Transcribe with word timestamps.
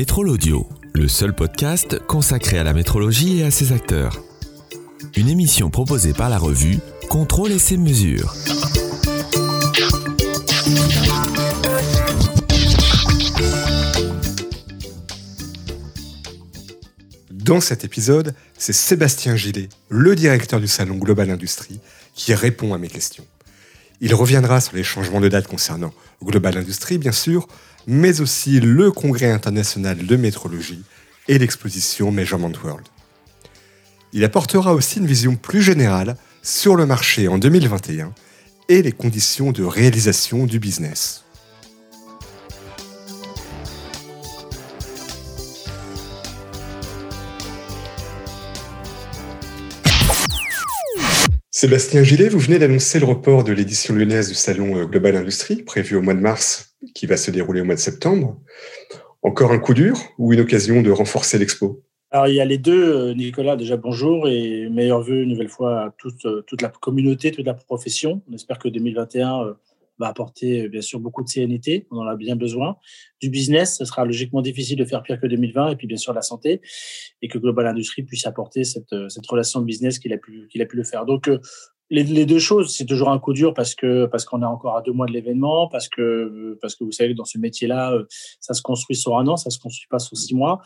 Métro 0.00 0.24
Audio, 0.26 0.66
le 0.94 1.08
seul 1.08 1.34
podcast 1.34 1.98
consacré 2.06 2.56
à 2.56 2.64
la 2.64 2.72
métrologie 2.72 3.40
et 3.40 3.44
à 3.44 3.50
ses 3.50 3.72
acteurs. 3.72 4.18
Une 5.14 5.28
émission 5.28 5.68
proposée 5.68 6.14
par 6.14 6.30
la 6.30 6.38
revue 6.38 6.78
Contrôle 7.10 7.52
et 7.52 7.58
ses 7.58 7.76
mesures. 7.76 8.34
Dans 17.30 17.60
cet 17.60 17.84
épisode, 17.84 18.34
c'est 18.56 18.72
Sébastien 18.72 19.36
Gillet, 19.36 19.68
le 19.90 20.16
directeur 20.16 20.60
du 20.60 20.66
salon 20.66 20.96
Global 20.96 21.28
Industrie, 21.28 21.78
qui 22.14 22.32
répond 22.32 22.72
à 22.72 22.78
mes 22.78 22.88
questions. 22.88 23.26
Il 24.00 24.14
reviendra 24.14 24.60
sur 24.60 24.76
les 24.76 24.82
changements 24.82 25.20
de 25.20 25.28
date 25.28 25.46
concernant 25.46 25.92
Global 26.24 26.56
Industrie, 26.56 26.96
bien 26.96 27.12
sûr, 27.12 27.46
mais 27.86 28.20
aussi 28.20 28.60
le 28.60 28.90
Congrès 28.90 29.30
international 29.30 30.06
de 30.06 30.16
métrologie 30.16 30.82
et 31.28 31.38
l'exposition 31.38 32.10
Measurement 32.10 32.52
World. 32.64 32.86
Il 34.12 34.24
apportera 34.24 34.74
aussi 34.74 34.98
une 34.98 35.06
vision 35.06 35.36
plus 35.36 35.62
générale 35.62 36.16
sur 36.42 36.76
le 36.76 36.86
marché 36.86 37.28
en 37.28 37.38
2021 37.38 38.12
et 38.68 38.82
les 38.82 38.92
conditions 38.92 39.52
de 39.52 39.64
réalisation 39.64 40.46
du 40.46 40.58
business. 40.58 41.24
Sébastien 51.60 52.02
Gillet, 52.02 52.30
vous 52.30 52.38
venez 52.38 52.58
d'annoncer 52.58 52.98
le 52.98 53.04
report 53.04 53.44
de 53.44 53.52
l'édition 53.52 53.92
lyonnaise 53.92 54.30
du 54.30 54.34
Salon 54.34 54.78
euh, 54.78 54.86
Global 54.86 55.14
Industrie, 55.14 55.62
prévu 55.62 55.94
au 55.94 56.00
mois 56.00 56.14
de 56.14 56.20
mars, 56.20 56.74
qui 56.94 57.04
va 57.04 57.18
se 57.18 57.30
dérouler 57.30 57.60
au 57.60 57.66
mois 57.66 57.74
de 57.74 57.80
septembre. 57.80 58.40
Encore 59.20 59.52
un 59.52 59.58
coup 59.58 59.74
dur 59.74 60.00
ou 60.16 60.32
une 60.32 60.40
occasion 60.40 60.80
de 60.80 60.90
renforcer 60.90 61.36
l'expo? 61.36 61.82
Alors, 62.12 62.28
il 62.28 62.34
y 62.36 62.40
a 62.40 62.46
les 62.46 62.56
deux, 62.56 63.10
euh, 63.10 63.12
Nicolas, 63.12 63.56
déjà 63.56 63.76
bonjour 63.76 64.26
et 64.26 64.70
meilleurs 64.70 65.02
voeux 65.02 65.20
une 65.20 65.28
nouvelle 65.28 65.50
fois 65.50 65.80
à 65.80 65.94
toute, 65.98 66.24
euh, 66.24 66.42
toute 66.46 66.62
la 66.62 66.70
communauté, 66.70 67.30
toute 67.30 67.44
la 67.44 67.52
profession. 67.52 68.22
On 68.30 68.34
espère 68.34 68.58
que 68.58 68.70
2021 68.70 69.54
va 70.00 70.08
apporter 70.08 70.68
bien 70.68 70.80
sûr 70.80 70.98
beaucoup 70.98 71.22
de 71.22 71.28
CNT, 71.28 71.86
on 71.90 71.98
en 71.98 72.06
a 72.06 72.16
bien 72.16 72.34
besoin. 72.34 72.76
Du 73.20 73.30
business, 73.30 73.76
ce 73.78 73.84
sera 73.84 74.04
logiquement 74.04 74.42
difficile 74.42 74.76
de 74.76 74.84
faire 74.84 75.02
pire 75.02 75.20
que 75.20 75.26
2020, 75.26 75.70
et 75.70 75.76
puis 75.76 75.86
bien 75.86 75.96
sûr 75.96 76.12
la 76.12 76.22
santé, 76.22 76.60
et 77.22 77.28
que 77.28 77.38
Global 77.38 77.66
Industrie 77.66 78.02
puisse 78.02 78.26
apporter 78.26 78.64
cette, 78.64 78.94
cette 79.08 79.26
relation 79.26 79.60
de 79.60 79.66
business 79.66 79.98
qu'il 79.98 80.12
a 80.12 80.18
pu 80.18 80.48
qu'il 80.48 80.62
a 80.62 80.66
pu 80.66 80.76
le 80.76 80.84
faire. 80.84 81.06
Donc 81.06 81.30
les, 81.90 82.24
deux 82.24 82.38
choses, 82.38 82.74
c'est 82.74 82.84
toujours 82.84 83.10
un 83.10 83.18
coup 83.18 83.32
dur 83.32 83.52
parce 83.52 83.74
que 83.74 84.06
parce 84.06 84.24
qu'on 84.24 84.42
est 84.42 84.46
encore 84.46 84.76
à 84.76 84.82
deux 84.82 84.92
mois 84.92 85.06
de 85.06 85.12
l'événement, 85.12 85.68
parce 85.68 85.88
que 85.88 86.56
parce 86.62 86.76
que 86.76 86.84
vous 86.84 86.92
savez 86.92 87.12
que 87.12 87.16
dans 87.16 87.24
ce 87.24 87.38
métier-là, 87.38 87.92
euh, 87.92 88.04
ça 88.38 88.54
se 88.54 88.62
construit 88.62 88.96
sur 88.96 89.18
un 89.18 89.26
an, 89.26 89.36
ça 89.36 89.50
se 89.50 89.58
construit 89.58 89.88
pas 89.90 89.98
sur 89.98 90.16
six 90.16 90.34
mois. 90.34 90.60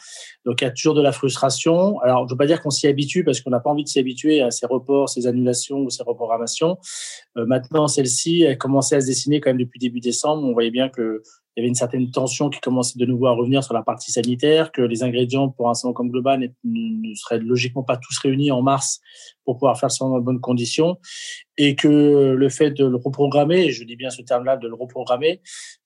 Donc 0.45 0.61
il 0.61 0.65
y 0.65 0.67
a 0.67 0.71
toujours 0.71 0.95
de 0.95 1.01
la 1.01 1.13
frustration. 1.13 1.99
Alors 2.01 2.29
je 2.29 2.35
veux 2.35 2.37
pas 2.37 2.47
dire 2.47 2.63
qu'on 2.63 2.71
s'y 2.71 2.87
habitue 2.87 3.25
parce 3.25 3.41
qu'on 3.41 3.51
n'a 3.51 3.61
pas 3.61 3.71
envie 3.71 3.85
de 3.85 3.89
s'y 3.89 3.99
habituer 3.99 4.43
à 4.43 4.51
ces 4.51 4.67
reports, 4.67 5.09
ces 5.09 5.27
annulations 5.27 5.79
ou 5.79 5.91
ces 5.91 6.03
reprogrammations. 6.03 6.77
Euh, 7.39 7.47
maintenant, 7.47 7.89
celle-ci, 7.89 8.43
elle 8.43 8.59
commençait 8.59 8.97
à 8.97 9.01
se 9.01 9.07
dessiner 9.07 9.41
quand 9.41 9.51
même 9.51 9.59
depuis 9.59 9.79
début 9.79 10.01
décembre. 10.01 10.45
On 10.45 10.53
voyait 10.53 10.71
bien 10.71 10.91
que 10.91 11.23
il 11.57 11.61
y 11.61 11.63
avait 11.63 11.69
une 11.69 11.77
certaine 11.77 12.11
tension 12.11 12.51
qui 12.51 12.59
commençait 12.61 12.99
de 12.99 13.07
nouveau 13.07 13.27
à 13.27 13.33
revenir 13.33 13.63
sur 13.63 13.75
la 13.75 13.83
partie 13.83 14.11
sanitaire, 14.11 14.73
que 14.73 14.83
les 14.83 15.05
ingrédients 15.05 15.49
pour 15.49 15.71
un 15.71 15.75
salon 15.75 15.93
comme 15.93 16.11
Global 16.11 16.53
ne, 16.65 17.15
seraient 17.15 17.39
logiquement 17.39 17.85
pas 17.85 17.97
tous 17.97 18.19
réunis 18.19 18.51
en 18.51 18.61
mars 18.61 19.01
pour 19.45 19.57
pouvoir 19.57 19.79
faire 19.79 19.91
ça 19.91 20.05
dans 20.05 20.19
de 20.19 20.25
bonnes 20.25 20.41
conditions, 20.41 20.99
et 21.57 21.77
que 21.77 22.35
le 22.37 22.49
fait 22.49 22.71
de 22.71 22.85
le 22.85 22.97
reprogrammer, 22.97 23.71
je 23.71 23.85
dis 23.85 23.97
bien 23.97 24.11
ce 24.11 24.23
terme-là, 24.23 24.57
de 24.57 24.69
le 24.69 24.75
reprogrammer, 24.75 25.41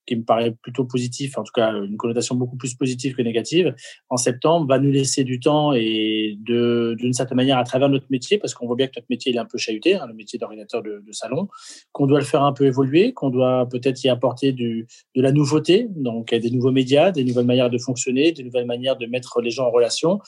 qui 0.09 0.15
me 0.15 0.23
paraît 0.23 0.55
plutôt 0.63 0.85
positif, 0.85 1.37
en 1.37 1.43
tout 1.43 1.51
cas 1.53 1.71
une 1.71 1.95
connotation 1.95 2.33
beaucoup 2.33 2.57
plus 2.57 2.73
positive 2.73 3.15
que 3.15 3.21
négative, 3.21 3.75
en 4.09 4.17
septembre, 4.17 4.65
va 4.67 4.79
nous 4.79 4.89
laisser 4.89 5.23
du 5.23 5.39
temps 5.39 5.73
et 5.73 6.35
d'une 6.39 7.13
certaine 7.13 7.35
manière 7.35 7.59
à 7.59 7.63
travers 7.63 7.89
notre 7.89 8.07
métier, 8.09 8.39
parce 8.39 8.55
qu'on 8.55 8.65
voit 8.65 8.75
bien 8.75 8.87
que 8.87 8.93
notre 8.95 9.05
métier 9.11 9.31
il 9.31 9.35
est 9.35 9.39
un 9.39 9.45
peu 9.45 9.59
chahuté, 9.59 9.95
hein, 9.95 10.07
le 10.07 10.15
métier 10.15 10.39
d'ordinateur 10.39 10.81
de, 10.81 11.03
de, 11.05 11.11
salon, 11.11 11.47
qu'on 11.91 12.07
doit 12.07 12.17
le 12.17 12.25
faire 12.25 12.43
un 12.43 12.53
peu 12.53 12.65
évoluer, 12.65 13.13
qu'on 13.13 13.29
doit 13.29 13.67
peut-être 13.69 14.03
y 14.03 14.09
apporter 14.09 14.51
du, 14.51 14.87
de 15.15 15.21
la 15.21 15.31
nouveauté, 15.31 15.87
donc 15.95 16.33
des 16.33 16.49
nouveaux 16.49 16.71
médias, 16.71 17.11
des 17.11 17.23
nouvelles 17.23 17.45
manières 17.45 17.69
de 17.69 17.77
fonctionner, 17.77 18.31
des 18.31 18.43
nouvelles 18.43 18.65
manières 18.65 18.97
de 18.97 19.05
mettre 19.05 19.41
les 19.41 19.51
gens 19.51 19.67
en 19.67 19.71
relation. 19.71 20.19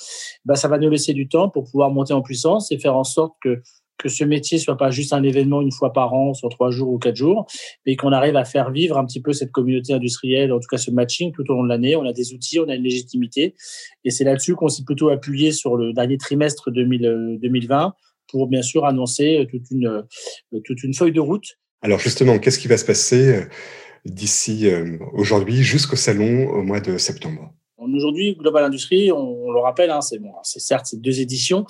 Ben, 0.46 0.54
ça 0.54 0.68
va 0.68 0.78
nous 0.78 0.90
laisser 0.90 1.14
du 1.14 1.28
temps 1.28 1.50
pour 1.50 1.64
pouvoir 1.64 1.90
monter 1.90 2.14
en 2.14 2.22
puissance 2.22 2.72
et 2.72 2.78
faire 2.78 2.96
en 2.96 3.04
sorte 3.04 3.34
que 3.42 3.64
que 4.02 4.10
ce 4.10 4.24
métier 4.24 4.58
soit 4.58 4.78
pas 4.78 4.90
juste 4.90 5.14
un 5.14 5.22
événement 5.22 5.62
une 5.62 5.72
fois 5.72 5.94
par 5.94 6.14
an 6.14 6.34
sur 6.34 6.50
trois 6.50 6.72
jours 6.72 6.90
ou 6.90 6.98
quatre 6.98 7.16
jours, 7.16 7.46
mais 7.86 7.96
qu'on 7.96 8.12
arrive 8.12 8.36
à 8.36 8.46
faire 8.46 8.72
vivre 8.72 8.98
un 8.98 9.06
petit 9.06 9.22
peu 9.22 9.32
cette 9.32 9.52
communauté 9.52 9.94
industrielle, 9.94 10.52
en 10.52 10.60
tout 10.60 10.68
cas 10.68 10.78
ce 10.78 10.90
matching 10.90 11.32
tout 11.32 11.44
au 11.50 11.54
long 11.54 11.64
de 11.64 11.70
l'année. 11.70 11.96
On 11.96 12.06
a 12.06 12.14
des 12.14 12.34
outils, 12.34 12.60
on 12.60 12.68
a 12.68 12.76
une 12.76 12.84
légitimité, 12.84 13.54
et 14.04 14.10
c'est 14.10 14.24
là-dessus 14.24 14.56
qu'on 14.56 14.70
s'est 14.70 14.84
plutôt 14.84 15.10
appuyé 15.10 15.52
sur 15.52 15.78
le 15.78 15.94
dernier 15.94 16.18
trimestre 16.18 16.72
2020 16.72 17.86
euh, 17.86 17.90
pour 18.28 18.48
bien 18.48 18.64
sûr 18.64 18.86
annoncer 18.86 19.46
toute 19.52 19.70
une 19.70 19.88
euh, 19.88 20.60
toute 20.66 20.84
une 20.84 20.96
feuille 20.96 21.12
de 21.12 21.20
route. 21.20 21.60
Alors 21.84 22.00
justement, 22.00 22.40
qu'est-ce 22.40 22.58
qui 22.58 22.68
va 22.68 22.78
se 22.78 22.86
passer 22.86 23.36
euh, 23.36 23.42
d'ici 24.06 24.68
aujourd'hui 25.14 25.62
jusqu'au 25.62 25.96
salon 25.96 26.50
au 26.50 26.64
mois 26.64 26.80
de 26.80 26.98
septembre? 26.98 27.54
Aujourd'hui, 27.82 28.36
Global 28.36 28.64
Industrie, 28.64 29.12
on, 29.12 29.52
le 29.52 29.60
rappelle, 29.60 29.90
hein, 29.90 30.02
c'est 30.02 30.20
bon, 30.20 30.32
c'est 30.44 30.60
certes 30.60 30.86
c'est 30.86 31.02
deux 31.02 31.20
éditions, 31.20 31.66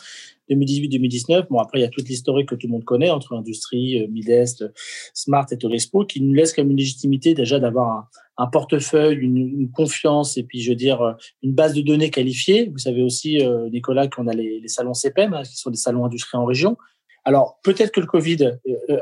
2018-2019. 0.49 1.47
Bon, 1.49 1.59
après, 1.59 1.79
il 1.79 1.81
y 1.83 1.85
a 1.85 1.89
toute 1.89 2.09
l'historique 2.09 2.49
que 2.49 2.55
tout 2.55 2.67
le 2.67 2.73
monde 2.73 2.83
connaît 2.83 3.09
entre 3.09 3.33
industrie, 3.33 4.03
euh, 4.03 4.07
Midest, 4.09 4.65
Smart 5.13 5.45
et 5.51 5.57
Torespo, 5.57 6.05
qui 6.05 6.21
nous 6.21 6.33
laisse 6.33 6.51
comme 6.51 6.69
une 6.69 6.77
légitimité 6.77 7.33
déjà 7.33 7.59
d'avoir 7.59 8.09
un, 8.37 8.47
portefeuille, 8.47 9.19
une, 9.19 9.71
confiance 9.71 10.35
et 10.37 10.43
puis, 10.43 10.59
je 10.59 10.71
veux 10.71 10.75
dire, 10.75 11.01
euh, 11.01 11.13
une 11.43 11.53
base 11.53 11.73
de 11.73 11.81
données 11.81 12.09
qualifiée. 12.09 12.67
Vous 12.69 12.79
savez 12.79 13.01
aussi, 13.03 13.41
euh, 13.41 13.69
Nicolas, 13.69 14.09
qu'on 14.09 14.27
a 14.27 14.33
les, 14.33 14.67
salons 14.67 14.93
CPM, 14.93 15.33
hein, 15.33 15.43
qui 15.43 15.55
sont 15.55 15.69
des 15.69 15.77
salons 15.77 16.03
industrie 16.03 16.37
en 16.37 16.45
région. 16.45 16.77
Alors, 17.23 17.59
peut-être 17.63 17.91
que 17.91 18.01
le 18.01 18.07
Covid, 18.07 18.57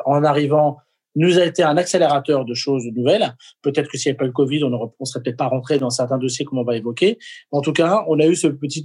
en 0.06 0.24
arrivant, 0.26 0.78
nous 1.16 1.40
a 1.40 1.46
été 1.46 1.64
un 1.64 1.78
accélérateur 1.78 2.46
de 2.46 2.54
choses 2.54 2.86
nouvelles. 2.94 3.36
Peut-être 3.62 3.90
que 3.90 3.98
s'il 3.98 4.10
n'y 4.10 4.12
avait 4.12 4.18
pas 4.18 4.26
le 4.26 4.32
Covid, 4.32 4.64
on 4.64 4.70
ne 4.70 5.06
serait 5.06 5.22
peut-être 5.22 5.38
pas 5.38 5.48
rentré 5.48 5.80
dans 5.80 5.90
certains 5.90 6.18
dossiers 6.18 6.46
comme 6.46 6.60
on 6.60 6.64
va 6.64 6.78
évoquer. 6.78 7.18
En 7.52 7.62
tout 7.62 7.74
cas, 7.74 8.04
on 8.08 8.20
a 8.20 8.28
eu 8.28 8.36
ce 8.36 8.48
petit 8.48 8.84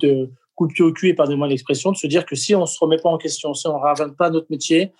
coup 0.55 0.67
de 0.67 0.73
pied 0.73 0.85
au 0.85 0.93
cul, 0.93 1.09
et 1.09 1.15
pardonnez-moi 1.15 1.49
l'expression, 1.49 1.93
de 1.93 1.97
se 1.97 2.07
dire 2.07 2.25
que 2.25 2.37
si 2.37 2.55
on 2.55 2.67
se 2.67 2.79
remet 2.79 2.97
pas 2.97 3.09
en 3.09 3.19
question, 3.19 3.55
si 3.55 3.67
on 3.67 3.75
ne 3.75 4.11
pas 4.15 4.31
notre 4.31 4.47
métier, 4.51 4.93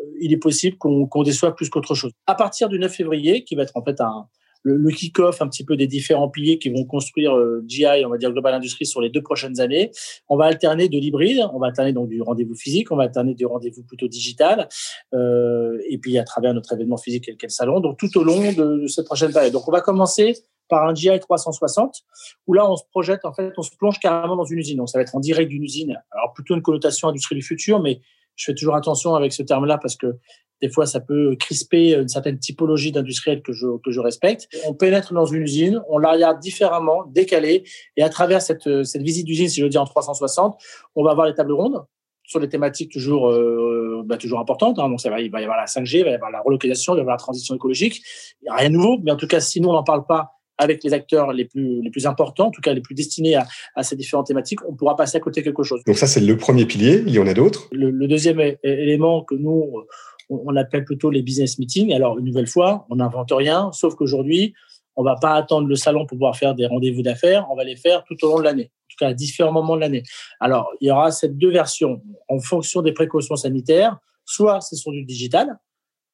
euh, 0.00 0.04
il 0.20 0.32
est 0.32 0.38
possible 0.38 0.76
qu'on 0.78 1.06
qu 1.06 1.22
déçoive 1.24 1.54
plus 1.54 1.70
qu'autre 1.70 1.94
chose. 1.94 2.12
À 2.26 2.34
partir 2.34 2.68
du 2.68 2.78
9 2.78 2.92
février, 2.92 3.44
qui 3.44 3.54
va 3.54 3.62
être 3.62 3.76
en 3.76 3.84
fait 3.84 4.00
un, 4.00 4.26
le, 4.62 4.76
le 4.76 4.90
kick-off 4.90 5.42
un 5.42 5.48
petit 5.48 5.64
peu 5.64 5.76
des 5.76 5.86
différents 5.86 6.28
piliers 6.28 6.58
qui 6.58 6.70
vont 6.70 6.84
construire 6.84 7.36
euh, 7.36 7.64
GI, 7.66 8.04
on 8.04 8.10
va 8.10 8.18
dire 8.18 8.32
Global 8.32 8.54
Industries, 8.54 8.86
sur 8.86 9.00
les 9.00 9.10
deux 9.10 9.22
prochaines 9.22 9.60
années, 9.60 9.90
on 10.28 10.36
va 10.36 10.46
alterner 10.46 10.88
de 10.88 10.98
l'hybride, 10.98 11.46
on 11.52 11.58
va 11.58 11.68
alterner 11.68 11.92
donc 11.92 12.08
du 12.08 12.20
rendez-vous 12.22 12.54
physique, 12.54 12.90
on 12.92 12.96
va 12.96 13.04
alterner 13.04 13.34
du 13.34 13.46
rendez-vous 13.46 13.82
plutôt 13.82 14.08
digital, 14.08 14.68
euh, 15.14 15.78
et 15.88 15.98
puis 15.98 16.18
à 16.18 16.24
travers 16.24 16.54
notre 16.54 16.72
événement 16.72 16.98
physique 16.98 17.28
et 17.28 17.36
le 17.40 17.48
salon, 17.48 17.80
donc 17.80 17.98
tout 17.98 18.16
au 18.18 18.24
long 18.24 18.52
de, 18.52 18.82
de 18.82 18.86
cette 18.86 19.06
prochaine 19.06 19.32
période. 19.32 19.52
Donc 19.52 19.68
on 19.68 19.72
va 19.72 19.80
commencer 19.80 20.34
par 20.70 20.88
un 20.88 20.94
GI 20.94 21.18
360, 21.18 22.02
où 22.46 22.54
là, 22.54 22.70
on 22.70 22.76
se 22.76 22.84
projette, 22.90 23.26
en 23.26 23.34
fait, 23.34 23.52
on 23.58 23.62
se 23.62 23.76
plonge 23.76 23.98
carrément 23.98 24.36
dans 24.36 24.44
une 24.44 24.60
usine. 24.60 24.78
Donc, 24.78 24.88
ça 24.88 24.98
va 24.98 25.02
être 25.02 25.14
en 25.14 25.20
direct 25.20 25.50
d'une 25.50 25.64
usine. 25.64 26.00
Alors, 26.12 26.32
plutôt 26.32 26.54
une 26.54 26.62
connotation 26.62 27.08
industrie 27.08 27.34
du 27.34 27.42
futur, 27.42 27.80
mais 27.80 28.00
je 28.40 28.46
fais 28.46 28.54
toujours 28.54 28.74
attention 28.74 29.14
avec 29.14 29.32
ce 29.34 29.42
terme-là 29.42 29.76
parce 29.76 29.96
que 29.96 30.16
des 30.62 30.70
fois, 30.70 30.86
ça 30.86 31.00
peut 31.00 31.36
crisper 31.38 31.94
une 31.94 32.08
certaine 32.08 32.38
typologie 32.38 32.92
d'industriel 32.92 33.42
que 33.42 33.52
je, 33.52 33.66
que 33.82 33.90
je 33.90 34.00
respecte. 34.00 34.46
On 34.66 34.74
pénètre 34.74 35.14
dans 35.14 35.24
une 35.24 35.42
usine, 35.42 35.82
on 35.88 35.96
la 35.96 36.12
regarde 36.12 36.38
différemment, 36.38 37.04
décalée, 37.06 37.64
et 37.96 38.02
à 38.02 38.10
travers 38.10 38.42
cette, 38.42 38.84
cette 38.84 39.02
visite 39.02 39.26
d'usine, 39.26 39.48
si 39.48 39.60
je 39.60 39.64
le 39.64 39.70
dis 39.70 39.78
en 39.78 39.86
360, 39.86 40.60
on 40.96 41.04
va 41.04 41.12
avoir 41.12 41.26
les 41.26 41.34
tables 41.34 41.52
rondes 41.52 41.82
sur 42.24 42.40
des 42.40 42.48
thématiques 42.48 42.92
toujours, 42.92 43.30
euh, 43.30 44.02
bah, 44.04 44.18
toujours 44.18 44.38
importantes. 44.38 44.78
Hein. 44.78 44.88
Donc, 44.88 45.00
ça 45.00 45.10
va, 45.10 45.20
il 45.20 45.30
va 45.30 45.40
y 45.40 45.44
avoir 45.44 45.58
la 45.58 45.64
5G, 45.64 45.98
il 45.98 46.04
va 46.04 46.10
y 46.10 46.14
avoir 46.14 46.30
la 46.30 46.40
relocalisation, 46.40 46.92
il 46.92 46.96
va 46.96 47.00
y 47.00 47.02
avoir 47.02 47.16
la 47.16 47.22
transition 47.22 47.54
écologique. 47.54 48.02
Il 48.40 48.44
n'y 48.44 48.48
a 48.50 48.54
rien 48.54 48.68
de 48.68 48.74
nouveau, 48.74 48.98
mais 49.02 49.10
en 49.10 49.16
tout 49.16 49.26
cas, 49.26 49.40
si 49.40 49.60
nous, 49.60 49.68
on 49.68 49.72
n'en 49.72 49.82
parle 49.82 50.06
pas 50.06 50.39
avec 50.60 50.84
les 50.84 50.92
acteurs 50.92 51.32
les 51.32 51.46
plus, 51.46 51.82
les 51.82 51.90
plus 51.90 52.06
importants, 52.06 52.46
en 52.48 52.50
tout 52.50 52.60
cas 52.60 52.72
les 52.72 52.80
plus 52.80 52.94
destinés 52.94 53.34
à, 53.34 53.46
à 53.74 53.82
ces 53.82 53.96
différentes 53.96 54.26
thématiques, 54.26 54.60
on 54.68 54.74
pourra 54.74 54.96
passer 54.96 55.16
à 55.16 55.20
côté 55.20 55.42
quelque 55.42 55.62
chose. 55.62 55.82
Donc 55.86 55.96
ça, 55.96 56.06
c'est 56.06 56.20
le 56.20 56.36
premier 56.36 56.66
pilier. 56.66 57.02
Il 57.06 57.12
y 57.12 57.18
en 57.18 57.26
a 57.26 57.34
d'autres. 57.34 57.68
Le, 57.72 57.90
le, 57.90 58.06
deuxième 58.06 58.40
élément 58.62 59.22
que 59.22 59.34
nous, 59.34 59.84
on 60.28 60.54
appelle 60.56 60.84
plutôt 60.84 61.10
les 61.10 61.22
business 61.22 61.58
meetings. 61.58 61.92
Alors, 61.92 62.18
une 62.18 62.26
nouvelle 62.26 62.46
fois, 62.46 62.86
on 62.90 62.96
n'invente 62.96 63.32
rien, 63.32 63.70
sauf 63.72 63.94
qu'aujourd'hui, 63.94 64.54
on 64.96 65.02
va 65.02 65.16
pas 65.16 65.34
attendre 65.34 65.66
le 65.66 65.76
salon 65.76 66.00
pour 66.00 66.16
pouvoir 66.16 66.36
faire 66.36 66.54
des 66.54 66.66
rendez-vous 66.66 67.02
d'affaires, 67.02 67.46
on 67.50 67.56
va 67.56 67.64
les 67.64 67.76
faire 67.76 68.04
tout 68.04 68.16
au 68.24 68.28
long 68.28 68.38
de 68.38 68.44
l'année, 68.44 68.64
en 68.64 68.88
tout 68.88 68.96
cas 68.98 69.08
à 69.08 69.14
différents 69.14 69.52
moments 69.52 69.76
de 69.76 69.80
l'année. 69.80 70.02
Alors, 70.40 70.70
il 70.80 70.88
y 70.88 70.90
aura 70.90 71.10
ces 71.10 71.28
deux 71.28 71.50
versions 71.50 72.02
en 72.28 72.38
fonction 72.38 72.82
des 72.82 72.92
précautions 72.92 73.36
sanitaires. 73.36 73.98
Soit 74.24 74.60
c'est 74.60 74.76
sur 74.76 74.92
du 74.92 75.04
digital, 75.04 75.58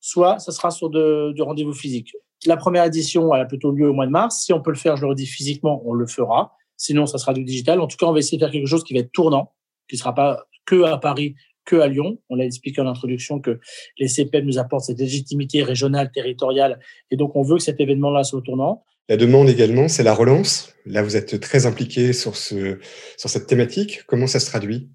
soit 0.00 0.38
ça 0.38 0.52
sera 0.52 0.70
sur 0.70 0.88
de, 0.88 1.32
du 1.34 1.42
rendez-vous 1.42 1.74
physique. 1.74 2.12
La 2.44 2.56
première 2.56 2.84
édition, 2.84 3.32
a 3.32 3.44
plutôt 3.44 3.72
lieu 3.72 3.88
au 3.88 3.92
mois 3.92 4.06
de 4.06 4.10
mars. 4.10 4.42
Si 4.44 4.52
on 4.52 4.60
peut 4.60 4.70
le 4.70 4.76
faire, 4.76 4.96
je 4.96 5.02
le 5.02 5.08
redis 5.08 5.26
physiquement, 5.26 5.82
on 5.86 5.94
le 5.94 6.06
fera. 6.06 6.52
Sinon, 6.76 7.06
ça 7.06 7.18
sera 7.18 7.32
du 7.32 7.44
digital. 7.44 7.80
En 7.80 7.86
tout 7.86 7.96
cas, 7.96 8.06
on 8.06 8.12
va 8.12 8.18
essayer 8.18 8.36
de 8.36 8.44
faire 8.44 8.52
quelque 8.52 8.66
chose 8.66 8.84
qui 8.84 8.92
va 8.92 9.00
être 9.00 9.12
tournant, 9.12 9.54
qui 9.88 9.96
ne 9.96 9.98
sera 9.98 10.14
pas 10.14 10.44
que 10.66 10.82
à 10.82 10.98
Paris, 10.98 11.34
que 11.64 11.76
à 11.76 11.86
Lyon. 11.88 12.18
On 12.28 12.36
l'a 12.36 12.44
expliqué 12.44 12.80
en 12.80 12.86
introduction 12.86 13.40
que 13.40 13.58
les 13.98 14.08
CPM 14.08 14.44
nous 14.44 14.58
apportent 14.58 14.84
cette 14.84 14.98
légitimité 14.98 15.62
régionale, 15.62 16.10
territoriale. 16.12 16.78
Et 17.10 17.16
donc, 17.16 17.34
on 17.34 17.42
veut 17.42 17.56
que 17.56 17.62
cet 17.62 17.80
événement-là 17.80 18.24
soit 18.24 18.42
tournant. 18.42 18.84
La 19.08 19.16
demande 19.16 19.48
également, 19.48 19.88
c'est 19.88 20.02
la 20.02 20.14
relance. 20.14 20.74
Là, 20.84 21.02
vous 21.02 21.16
êtes 21.16 21.40
très 21.40 21.64
impliqué 21.66 22.12
sur, 22.12 22.36
ce, 22.36 22.78
sur 23.16 23.30
cette 23.30 23.46
thématique. 23.46 24.02
Comment 24.06 24.26
ça 24.26 24.40
se 24.40 24.46
traduit? 24.46 24.90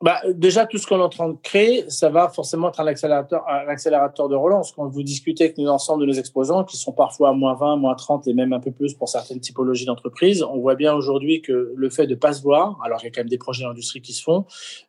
Bah, 0.00 0.20
déjà, 0.32 0.64
tout 0.64 0.78
ce 0.78 0.86
qu'on 0.86 1.00
est 1.00 1.02
en 1.02 1.08
train 1.08 1.28
de 1.28 1.36
créer, 1.42 1.84
ça 1.90 2.08
va 2.08 2.28
forcément 2.28 2.68
être 2.68 2.78
un 2.78 2.86
accélérateur, 2.86 3.44
un 3.48 3.66
accélérateur 3.66 4.28
de 4.28 4.36
relance. 4.36 4.70
Quand 4.70 4.86
vous 4.86 5.02
discutez 5.02 5.44
avec 5.44 5.58
l'ensemble 5.58 6.02
de 6.02 6.06
nos 6.06 6.12
exposants, 6.12 6.62
qui 6.62 6.76
sont 6.76 6.92
parfois 6.92 7.32
moins 7.32 7.54
20, 7.54 7.76
moins 7.76 7.96
30 7.96 8.28
et 8.28 8.32
même 8.32 8.52
un 8.52 8.60
peu 8.60 8.70
plus 8.70 8.94
pour 8.94 9.08
certaines 9.08 9.40
typologies 9.40 9.86
d'entreprises, 9.86 10.44
on 10.44 10.60
voit 10.60 10.76
bien 10.76 10.94
aujourd'hui 10.94 11.42
que 11.42 11.72
le 11.74 11.90
fait 11.90 12.06
de 12.06 12.14
pas 12.14 12.32
se 12.32 12.42
voir, 12.42 12.78
alors 12.84 13.00
il 13.02 13.06
y 13.06 13.08
a 13.08 13.10
quand 13.10 13.22
même 13.22 13.28
des 13.28 13.38
projets 13.38 13.64
d'industrie 13.64 14.00
qui 14.00 14.12
se 14.12 14.22
font, 14.22 14.44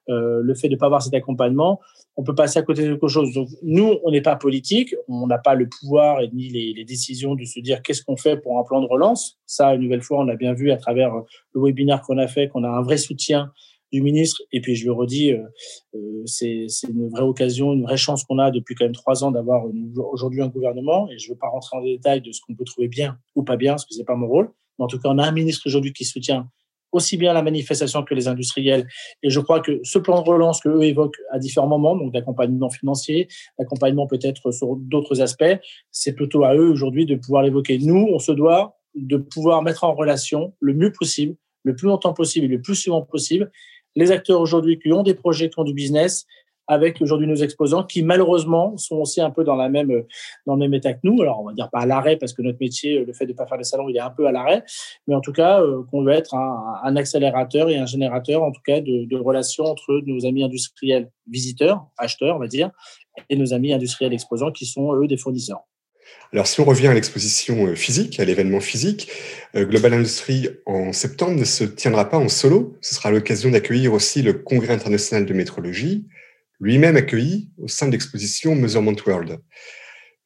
euh, 0.10 0.42
le 0.44 0.54
fait 0.54 0.70
de 0.70 0.76
pas 0.76 0.86
avoir 0.86 1.02
cet 1.02 1.16
accompagnement, 1.16 1.80
on 2.16 2.24
peut 2.24 2.36
passer 2.36 2.60
à 2.60 2.62
côté 2.62 2.84
de 2.84 2.94
quelque 2.94 3.08
chose. 3.08 3.34
Donc, 3.34 3.48
nous, 3.64 3.96
on 4.04 4.12
n'est 4.12 4.22
pas 4.22 4.36
politique, 4.36 4.94
on 5.08 5.26
n'a 5.26 5.40
pas 5.40 5.56
le 5.56 5.68
pouvoir 5.68 6.22
et 6.22 6.30
ni 6.32 6.50
les, 6.50 6.74
les 6.74 6.86
décisions 6.86 7.34
de 7.34 7.46
se 7.46 7.60
dire 7.62 7.82
qu'est-ce 7.82 8.04
qu'on 8.04 8.18
fait 8.18 8.38
pour 8.38 8.60
un 8.60 8.64
plan 8.64 8.80
de 8.80 8.88
relance. 8.88 9.40
Ça, 9.48 9.74
une 9.74 9.82
nouvelle 9.82 10.04
fois, 10.04 10.20
on 10.20 10.24
l'a 10.26 10.36
bien 10.36 10.54
vu 10.54 10.70
à 10.70 10.78
travers 10.78 11.14
le 11.54 11.62
webinaire 11.62 12.02
qu'on 12.02 12.20
a 12.20 12.28
fait, 12.28 12.48
qu'on 12.48 12.64
a 12.64 12.70
un 12.70 12.84
vrai 12.84 12.98
soutien 12.98 13.52
du 13.92 14.02
ministre. 14.02 14.42
Et 14.52 14.62
puis, 14.62 14.76
je 14.76 14.86
le 14.86 14.92
redis, 14.92 15.34
euh, 15.34 15.44
euh, 15.96 16.24
c'est 16.26 16.68
une 16.88 17.10
vraie 17.10 17.24
occasion, 17.24 17.74
une 17.74 17.84
vraie 17.84 17.98
chance 17.98 18.24
qu'on 18.24 18.40
a 18.40 18.52
depuis 18.52 18.76
quand 18.76 18.86
même 18.86 18.94
trois 18.94 19.24
ans 19.24 19.32
d'avoir 19.32 19.66
aujourd'hui 20.12 20.42
un 20.42 20.48
gouvernement. 20.48 21.10
Et 21.10 21.18
je 21.18 21.28
ne 21.28 21.34
veux 21.34 21.40
pas 21.40 21.50
rentrer 21.50 21.78
en 21.78 21.84
détail 21.84 22.22
de 22.22 22.32
ce 22.32 22.42
qu'on 22.42 22.56
peut 22.56 22.66
trouver 22.66 22.88
bien 22.88 23.18
ou 23.36 23.44
pas 23.44 23.58
bien, 23.58 23.74
parce 23.74 23.86
que 23.86 23.94
c'est 23.94 24.06
pas 24.06 24.16
mon 24.16 24.28
rôle. 24.28 24.52
Mais 24.78 24.86
en 24.86 24.88
tout 24.88 25.00
cas, 25.00 25.10
on 25.10 25.18
a 25.18 25.26
un 25.26 25.32
ministre 25.32 25.64
aujourd'hui 25.66 25.94
qui 25.94 26.06
soutient 26.06 26.50
aussi 26.92 27.18
bien 27.18 27.34
la 27.34 27.42
manifestation 27.42 28.04
que 28.04 28.14
les 28.14 28.28
industriels. 28.28 28.88
Et 29.24 29.30
je 29.30 29.40
crois 29.40 29.60
que 29.60 29.80
ce 29.84 30.00
plan 30.00 30.22
de 30.22 30.30
relance 30.30 30.62
que 30.62 30.70
eux 30.70 30.84
évoquent 30.84 31.20
à 31.32 31.40
différents 31.40 31.68
moments, 31.68 31.96
donc 31.96 32.14
d'accompagnement 32.14 32.70
financier, 32.70 33.28
d'accompagnement 33.58 34.08
peut-être 34.08 34.52
sur 34.52 34.76
d'autres 34.76 35.22
aspects, 35.22 35.60
c'est 35.92 36.14
plutôt 36.14 36.44
à 36.44 36.56
eux 36.56 36.70
aujourd'hui 36.70 37.06
de 37.06 37.16
pouvoir 37.16 37.44
l'évoquer. 37.44 37.78
Nous, 37.80 38.08
on 38.12 38.20
se 38.20 38.32
doit 38.32 38.78
de 38.96 39.18
pouvoir 39.18 39.62
mettre 39.62 39.84
en 39.84 39.94
relation 39.94 40.56
le 40.60 40.74
mieux 40.74 40.92
possible, 40.92 41.36
le 41.64 41.76
plus 41.76 41.88
longtemps 41.88 42.14
possible 42.14 42.46
et 42.46 42.50
le 42.50 42.62
plus 42.62 42.76
souvent 42.76 43.02
possible 43.02 43.52
les 44.00 44.12
acteurs 44.12 44.40
aujourd'hui 44.40 44.80
qui 44.80 44.92
ont 44.94 45.04
des 45.04 45.14
projets, 45.14 45.50
qui 45.50 45.60
ont 45.60 45.64
du 45.64 45.74
business, 45.74 46.26
avec 46.70 47.02
aujourd'hui 47.02 47.26
nos 47.26 47.36
exposants 47.36 47.84
qui 47.84 48.04
malheureusement 48.04 48.78
sont 48.78 48.98
aussi 48.98 49.20
un 49.22 49.32
peu 49.32 49.44
dans 49.44 49.56
la 49.56 49.70
même 49.70 49.92
le 49.92 50.56
même 50.56 50.74
état 50.76 50.94
que 50.94 51.00
nous. 51.04 51.20
Alors 51.22 51.42
on 51.42 51.46
va 51.46 51.54
dire 51.54 51.70
pas 51.72 51.80
à 51.80 51.86
l'arrêt 51.88 52.16
parce 52.16 52.32
que 52.32 52.44
notre 52.44 52.60
métier, 52.62 53.04
le 53.04 53.12
fait 53.12 53.26
de 53.26 53.34
pas 53.34 53.48
faire 53.48 53.58
des 53.58 53.64
salons, 53.64 53.90
il 53.90 53.98
est 53.98 54.02
un 54.02 54.12
peu 54.12 54.28
à 54.28 54.32
l'arrêt, 54.32 54.64
mais 55.08 55.16
en 55.16 55.20
tout 55.20 55.34
cas 55.34 55.62
euh, 55.62 55.82
qu'on 55.90 56.04
veut 56.04 56.14
être 56.14 56.36
un, 56.36 56.96
accélérateur 56.96 57.70
et 57.70 57.78
un 57.78 57.88
générateur 57.88 58.44
en 58.44 58.52
tout 58.52 58.62
cas 58.64 58.82
de, 58.82 59.18
relations 59.18 59.66
entre 59.66 60.02
nos 60.06 60.26
amis 60.28 60.44
industriels 60.44 61.10
visiteurs, 61.28 61.88
acheteurs 61.98 62.36
on 62.36 62.40
va 62.40 62.48
dire, 62.48 62.70
et 63.30 63.36
nos 63.36 63.52
amis 63.54 63.74
industriels 63.74 64.14
exposants 64.14 64.52
qui 64.52 64.68
sont 64.68 64.94
eux 64.94 65.08
des 65.08 65.18
fournisseurs. 65.18 65.69
Alors, 66.32 66.46
si 66.46 66.62
on 66.62 66.66
revient 66.66 66.88
à 66.88 66.94
l'exposition 66.94 67.68
euh, 67.68 67.76
physique, 67.76 68.20
à 68.20 68.26
l'événement 68.26 68.60
physique, 68.60 69.12
euh, 69.56 69.66
Global 69.66 69.94
Industry 69.94 70.50
en 70.68 70.94
septembre 70.94 71.36
ne 71.36 71.46
se 71.46 71.64
tiendra 71.64 72.08
pas 72.10 72.18
en 72.18 72.30
solo. 72.30 72.78
Ce 72.82 72.94
sera 72.94 73.10
l'occasion 73.10 73.50
d'accueillir 73.50 73.94
aussi 73.94 74.22
le 74.22 74.34
Congrès 74.34 74.74
international 74.74 75.26
de 75.26 75.34
métrologie, 75.34 76.08
lui-même 76.60 76.98
accueilli 76.98 77.50
au 77.58 77.68
sein 77.68 77.88
de 77.88 77.94
l'exposition 77.94 78.54
Measurement 78.54 78.96
World. 79.08 79.40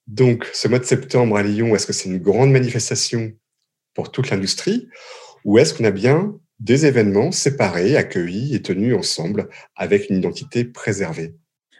Donc, 0.07 0.49
ce 0.53 0.67
mois 0.67 0.79
de 0.79 0.83
septembre 0.83 1.37
à 1.37 1.43
Lyon, 1.43 1.73
est-ce 1.73 1.87
que 1.87 1.93
c'est 1.93 2.09
une 2.09 2.19
grande 2.19 2.51
manifestation 2.51 3.31
pour 3.93 4.11
toute 4.11 4.29
l'industrie 4.29 4.89
ou 5.45 5.57
est-ce 5.57 5.73
qu'on 5.73 5.85
a 5.85 5.91
bien 5.91 6.37
des 6.59 6.85
événements 6.85 7.31
séparés, 7.31 7.95
accueillis 7.97 8.55
et 8.55 8.61
tenus 8.61 8.95
ensemble 8.95 9.49
avec 9.75 10.09
une 10.09 10.17
identité 10.17 10.65
préservée? 10.65 11.33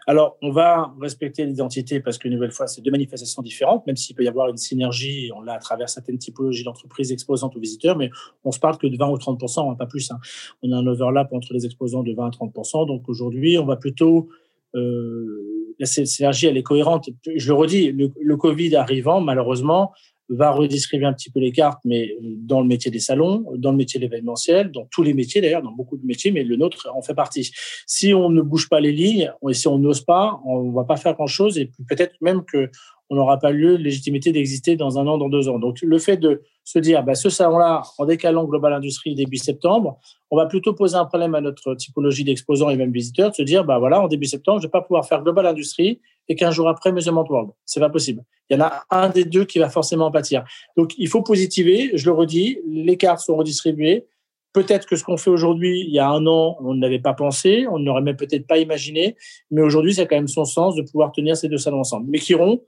Alors, 0.05 0.38
on 0.41 0.51
va 0.51 0.94
respecter 1.00 1.45
l'identité 1.45 2.00
parce 2.00 2.17
que, 2.17 2.27
nouvelle 2.27 2.51
fois, 2.51 2.67
c'est 2.67 2.81
deux 2.81 2.91
manifestations 2.91 3.41
différentes, 3.41 3.85
même 3.88 3.95
s'il 3.95 4.15
peut 4.15 4.23
y 4.23 4.27
avoir 4.27 4.50
une 4.50 4.57
synergie, 4.57 5.31
on 5.35 5.41
l'a 5.41 5.53
à 5.53 5.59
travers 5.59 5.89
certaines 5.89 6.17
typologies 6.17 6.63
d'entreprises 6.63 7.11
exposantes 7.11 7.55
aux 7.55 7.59
visiteurs, 7.59 7.97
mais 7.97 8.09
on 8.44 8.51
se 8.51 8.59
parle 8.59 8.77
que 8.77 8.88
de 8.88 8.97
20 8.97 9.09
ou 9.09 9.17
30% 9.17 9.77
pas 9.77 9.85
plus. 9.85 10.11
Hein. 10.11 10.19
On 10.61 10.71
a 10.71 10.77
un 10.77 10.88
overlap 10.88 11.31
entre 11.31 11.53
les 11.53 11.65
exposants 11.65 12.03
de 12.03 12.13
20 12.13 12.27
à 12.27 12.29
30% 12.29 12.88
Donc, 12.88 13.07
aujourd'hui, 13.07 13.57
on 13.57 13.65
va 13.65 13.77
plutôt. 13.77 14.29
Euh, 14.75 15.50
la 15.79 15.85
synergie, 15.85 16.47
elle 16.47 16.57
est 16.57 16.63
cohérente. 16.63 17.09
Je 17.35 17.47
le 17.47 17.53
redis, 17.53 17.91
le 17.91 18.38
Covid 18.38 18.75
arrivant, 18.75 19.21
malheureusement, 19.21 19.91
va 20.29 20.51
redistribuer 20.51 21.05
un 21.05 21.13
petit 21.13 21.29
peu 21.29 21.39
les 21.39 21.51
cartes, 21.51 21.79
mais 21.85 22.15
dans 22.21 22.61
le 22.61 22.67
métier 22.67 22.89
des 22.89 22.99
salons, 22.99 23.45
dans 23.55 23.71
le 23.71 23.77
métier 23.77 23.99
de 23.99 24.05
l'événementiel, 24.05 24.71
dans 24.71 24.87
tous 24.91 25.03
les 25.03 25.13
métiers 25.13 25.41
d'ailleurs, 25.41 25.61
dans 25.61 25.71
beaucoup 25.71 25.97
de 25.97 26.05
métiers, 26.05 26.31
mais 26.31 26.43
le 26.43 26.55
nôtre 26.55 26.89
en 26.93 27.01
fait 27.01 27.13
partie. 27.13 27.51
Si 27.85 28.13
on 28.13 28.29
ne 28.29 28.41
bouge 28.41 28.69
pas 28.69 28.79
les 28.79 28.91
lignes, 28.91 29.31
et 29.49 29.53
si 29.53 29.67
on 29.67 29.77
n'ose 29.77 30.01
pas, 30.01 30.39
on 30.45 30.71
va 30.71 30.85
pas 30.85 30.97
faire 30.97 31.13
grand-chose, 31.13 31.57
et 31.57 31.71
peut-être 31.89 32.15
même 32.21 32.43
que 32.45 32.69
on 33.09 33.15
n'aura 33.15 33.37
pas 33.37 33.51
lieu 33.51 33.77
de 33.77 33.83
légitimité 33.83 34.31
d'exister 34.31 34.75
dans 34.75 34.97
un 34.97 35.05
an, 35.07 35.17
dans 35.17 35.29
deux 35.29 35.47
ans. 35.49 35.59
Donc 35.59 35.81
le 35.81 35.99
fait 35.99 36.17
de 36.17 36.41
se 36.63 36.79
dire, 36.79 37.03
bah, 37.03 37.15
ce 37.15 37.29
salon-là, 37.29 37.83
en 37.97 38.05
décalant 38.05 38.45
Global 38.45 38.73
Industrie 38.73 39.13
début 39.13 39.37
septembre, 39.37 39.99
on 40.31 40.37
va 40.37 40.45
plutôt 40.45 40.73
poser 40.73 40.95
un 40.95 41.05
problème 41.05 41.35
à 41.35 41.41
notre 41.41 41.75
typologie 41.75 42.23
d'exposants 42.23 42.69
et 42.69 42.77
même 42.77 42.91
visiteurs, 42.91 43.31
de 43.31 43.35
se 43.35 43.43
dire, 43.43 43.65
bah 43.65 43.77
voilà, 43.77 44.01
en 44.01 44.07
début 44.07 44.25
septembre, 44.25 44.61
je 44.61 44.67
vais 44.67 44.71
pas 44.71 44.81
pouvoir 44.81 45.05
faire 45.05 45.21
Global 45.21 45.45
Industrie 45.45 45.99
et 46.29 46.35
qu'un 46.35 46.51
jour 46.51 46.69
après, 46.69 46.91
Measurement 46.91 47.25
World. 47.29 47.51
C'est 47.65 47.81
pas 47.81 47.89
possible. 47.89 48.23
Il 48.53 48.59
y 48.59 48.61
en 48.61 48.65
a 48.65 48.83
un 48.89 49.09
des 49.09 49.25
deux 49.25 49.45
qui 49.45 49.59
va 49.59 49.69
forcément 49.69 50.11
pâtir. 50.11 50.44
Donc, 50.77 50.94
il 50.97 51.07
faut 51.07 51.21
positiver. 51.21 51.91
Je 51.95 52.05
le 52.05 52.11
redis, 52.11 52.59
les 52.67 52.97
cartes 52.97 53.19
sont 53.19 53.35
redistribuées. 53.35 54.05
Peut-être 54.53 54.88
que 54.88 54.95
ce 54.95 55.03
qu'on 55.03 55.17
fait 55.17 55.31
aujourd'hui, 55.31 55.81
il 55.81 55.94
y 55.94 56.00
a 56.00 56.07
un 56.07 56.27
an, 56.27 56.57
on 56.61 56.75
n'avait 56.75 57.00
pas 57.00 57.13
pensé, 57.13 57.65
on 57.71 57.79
n'aurait 57.79 58.03
même 58.03 58.15
peut-être 58.15 58.45
pas 58.45 58.59
imaginé, 58.59 59.15
mais 59.50 59.61
aujourd'hui, 59.61 59.95
ça 59.95 60.03
a 60.03 60.05
quand 60.05 60.15
même 60.15 60.27
son 60.27 60.45
sens 60.45 60.75
de 60.75 60.83
pouvoir 60.83 61.11
tenir 61.11 61.35
ces 61.35 61.50
deux 61.50 61.57
salons 61.57 61.79
ensemble. 61.79 62.05
Mais 62.07 62.19
qui 62.19 62.35
auront, 62.35 62.61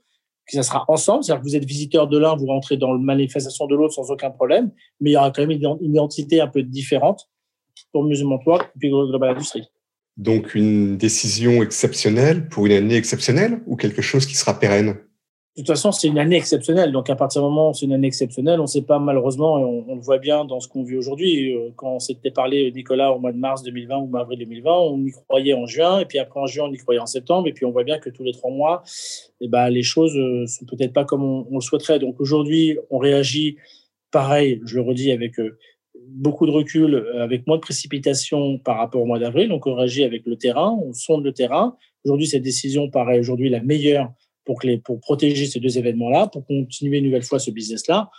que 0.47 0.55
ça 0.55 0.63
sera 0.63 0.85
ensemble, 0.87 1.23
c'est-à-dire 1.23 1.43
que 1.43 1.47
vous 1.47 1.55
êtes 1.55 1.65
visiteur 1.65 2.07
de 2.07 2.17
l'un, 2.17 2.35
vous 2.35 2.47
rentrez 2.47 2.77
dans 2.77 2.91
la 2.91 2.99
manifestation 2.99 3.67
de 3.67 3.75
l'autre 3.75 3.93
sans 3.93 4.09
aucun 4.11 4.31
problème, 4.31 4.71
mais 4.99 5.11
il 5.11 5.13
y 5.13 5.17
aura 5.17 5.31
quand 5.31 5.45
même 5.45 5.51
une 5.51 5.77
identité 5.81 6.41
un 6.41 6.47
peu 6.47 6.63
différente 6.63 7.29
pour 7.91 8.03
World 8.03 8.65
et 8.75 8.79
puis 8.79 8.89
Global 8.89 9.31
Industrie. 9.31 9.67
Donc 10.17 10.55
une 10.55 10.97
décision 10.97 11.61
exceptionnelle 11.61 12.47
pour 12.47 12.65
une 12.65 12.71
année 12.71 12.95
exceptionnelle 12.95 13.61
ou 13.65 13.75
quelque 13.75 14.01
chose 14.01 14.25
qui 14.25 14.35
sera 14.35 14.59
pérenne? 14.59 14.97
De 15.55 15.61
toute 15.61 15.67
façon, 15.67 15.93
c'est 15.93 16.09
une 16.09 16.19
année 16.19 16.35
exceptionnelle. 16.35 16.91
Donc, 16.91 17.09
à 17.09 17.15
partir 17.15 17.41
du 17.41 17.47
moment 17.47 17.69
où 17.69 17.73
c'est 17.73 17.85
une 17.85 17.93
année 17.93 18.07
exceptionnelle, 18.07 18.59
on 18.59 18.63
ne 18.63 18.67
sait 18.67 18.81
pas 18.81 18.99
malheureusement, 18.99 19.57
et 19.57 19.63
on, 19.63 19.95
le 19.95 20.01
voit 20.01 20.17
bien 20.17 20.43
dans 20.43 20.59
ce 20.59 20.67
qu'on 20.67 20.83
vit 20.83 20.97
aujourd'hui. 20.97 21.55
Euh, 21.55 21.69
quand 21.77 21.93
on 21.93 21.99
s'était 21.99 22.29
parlé, 22.29 22.73
Nicolas, 22.73 23.13
au 23.13 23.19
mois 23.19 23.31
de 23.31 23.37
mars 23.37 23.63
2020 23.63 23.97
ou 23.99 24.17
avril 24.17 24.37
2020, 24.39 24.71
on 24.73 25.05
y 25.05 25.11
croyait 25.11 25.53
en 25.53 25.65
juin, 25.65 25.99
et 25.99 26.05
puis 26.05 26.19
après 26.19 26.41
en 26.41 26.45
juin, 26.45 26.65
on 26.69 26.73
y 26.73 26.77
croyait 26.77 26.99
en 26.99 27.05
septembre, 27.05 27.47
et 27.47 27.53
puis 27.53 27.63
on 27.63 27.71
voit 27.71 27.85
bien 27.85 27.99
que 27.99 28.09
tous 28.09 28.25
les 28.25 28.33
trois 28.33 28.51
mois, 28.51 28.83
eh 29.39 29.47
ben, 29.47 29.69
les 29.69 29.81
choses 29.81 30.17
euh, 30.17 30.45
sont 30.45 30.65
peut-être 30.65 30.91
pas 30.91 31.05
comme 31.05 31.23
on, 31.23 31.47
le 31.49 31.61
souhaiterait. 31.61 31.99
Donc, 31.99 32.19
aujourd'hui, 32.19 32.77
on 32.89 32.97
réagit 32.97 33.55
pareil, 34.11 34.59
je 34.65 34.75
le 34.75 34.81
redis, 34.81 35.11
avec 35.11 35.39
euh, 35.39 35.57
beaucoup 36.09 36.45
de 36.47 36.51
recul, 36.51 37.07
avec 37.17 37.47
moins 37.47 37.55
de 37.55 37.61
précipitation 37.61 38.57
par 38.57 38.77
rapport 38.77 39.01
au 39.01 39.05
mois 39.05 39.19
d'avril. 39.19 39.47
Donc, 39.47 39.67
on 39.67 39.75
réagit 39.75 40.03
avec 40.03 40.25
le 40.25 40.35
terrain, 40.35 40.77
on 40.85 40.91
sonde 40.91 41.23
le 41.23 41.31
terrain. 41.31 41.77
Aujourd'hui, 42.03 42.27
cette 42.27 42.43
décision 42.43 42.89
paraît 42.89 43.19
aujourd'hui 43.19 43.47
la 43.47 43.61
meilleure 43.61 44.11
pour, 44.45 44.59
protéger 45.01 45.45
ces 45.45 45.59
deux 45.59 45.77
événements-là, 45.77 46.27
pour 46.27 46.45
continuer 46.45 46.99
une 46.99 47.05
nouvelle 47.05 47.23
fois 47.23 47.39
ce 47.39 47.51
business-là. 47.51 48.09